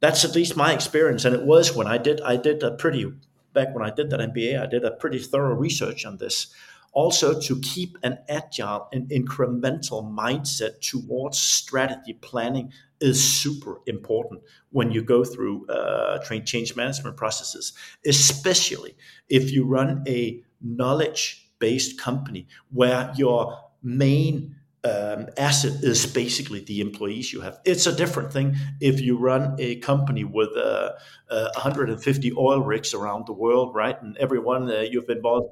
that's 0.00 0.24
at 0.24 0.34
least 0.34 0.56
my 0.56 0.72
experience. 0.72 1.24
And 1.24 1.34
it 1.34 1.42
was 1.42 1.74
when 1.74 1.86
i 1.86 1.98
did 1.98 2.20
i 2.22 2.36
did 2.36 2.62
a 2.62 2.72
pretty 2.72 3.12
back 3.52 3.74
when 3.74 3.84
i 3.84 3.90
did 3.90 4.10
that 4.10 4.20
mba 4.20 4.62
i 4.62 4.66
did 4.66 4.84
a 4.84 4.92
pretty 4.92 5.18
thorough 5.18 5.54
research 5.54 6.04
on 6.04 6.16
this. 6.18 6.48
Also 6.92 7.40
to 7.40 7.60
keep 7.60 7.96
an 8.02 8.18
agile 8.28 8.88
and 8.92 9.08
incremental 9.10 10.02
mindset 10.02 10.80
towards 10.80 11.38
strategy 11.38 12.14
planning 12.14 12.72
is 13.00 13.22
super 13.22 13.80
important 13.86 14.42
when 14.70 14.90
you 14.90 15.02
go 15.02 15.24
through 15.24 15.66
uh, 15.68 16.18
change 16.44 16.76
management 16.76 17.16
processes, 17.16 17.72
especially 18.06 18.96
if 19.28 19.50
you 19.50 19.64
run 19.64 20.04
a 20.06 20.42
knowledge 20.60 21.50
based 21.58 21.98
company 21.98 22.46
where 22.72 23.12
your 23.16 23.58
main 23.82 24.56
um, 24.82 25.26
asset 25.36 25.72
is 25.82 26.06
basically 26.06 26.60
the 26.60 26.80
employees 26.80 27.32
you 27.32 27.42
have. 27.42 27.60
It's 27.64 27.86
a 27.86 27.94
different 27.94 28.32
thing 28.32 28.56
if 28.80 29.00
you 29.00 29.18
run 29.18 29.56
a 29.58 29.76
company 29.76 30.24
with 30.24 30.56
uh, 30.56 30.92
uh, 31.28 31.50
150 31.54 32.32
oil 32.36 32.60
rigs 32.62 32.94
around 32.94 33.26
the 33.26 33.34
world, 33.34 33.74
right? 33.74 34.00
And 34.00 34.16
everyone 34.16 34.70
uh, 34.70 34.80
you've 34.80 35.10
involved 35.10 35.50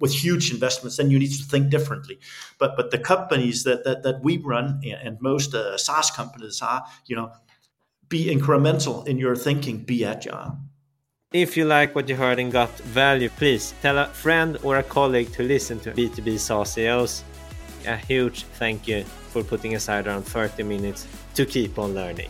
with 0.00 0.12
huge 0.12 0.52
investments, 0.52 0.96
then 0.96 1.10
you 1.10 1.18
need 1.18 1.32
to 1.32 1.44
think 1.44 1.70
differently. 1.70 2.18
But 2.58 2.76
but 2.76 2.90
the 2.90 2.98
companies 2.98 3.64
that 3.64 3.84
that, 3.84 4.02
that 4.02 4.22
we 4.22 4.38
run 4.38 4.80
and 5.04 5.20
most 5.20 5.54
uh, 5.54 5.78
SaaS 5.78 6.10
companies 6.10 6.60
are, 6.62 6.84
you 7.06 7.16
know, 7.16 7.32
be 8.08 8.26
incremental 8.26 9.06
in 9.06 9.18
your 9.18 9.36
thinking, 9.36 9.78
be 9.78 10.04
agile. 10.04 10.58
If 11.32 11.56
you 11.56 11.64
like 11.64 11.94
what 11.94 12.08
you 12.10 12.16
heard 12.16 12.38
and 12.38 12.52
got 12.52 12.70
value, 12.80 13.30
please 13.30 13.72
tell 13.80 13.96
a 13.96 14.06
friend 14.06 14.58
or 14.62 14.76
a 14.76 14.82
colleague 14.82 15.32
to 15.32 15.42
listen 15.42 15.80
to 15.80 15.92
B2B 15.92 16.38
SaaS 16.38 16.72
CEOs. 16.74 17.24
A 17.86 17.96
huge 17.96 18.44
thank 18.58 18.86
you 18.86 19.04
for 19.32 19.42
putting 19.42 19.74
aside 19.74 20.06
around 20.06 20.24
30 20.24 20.62
minutes 20.62 21.06
to 21.34 21.46
keep 21.46 21.78
on 21.78 21.94
learning. 21.94 22.28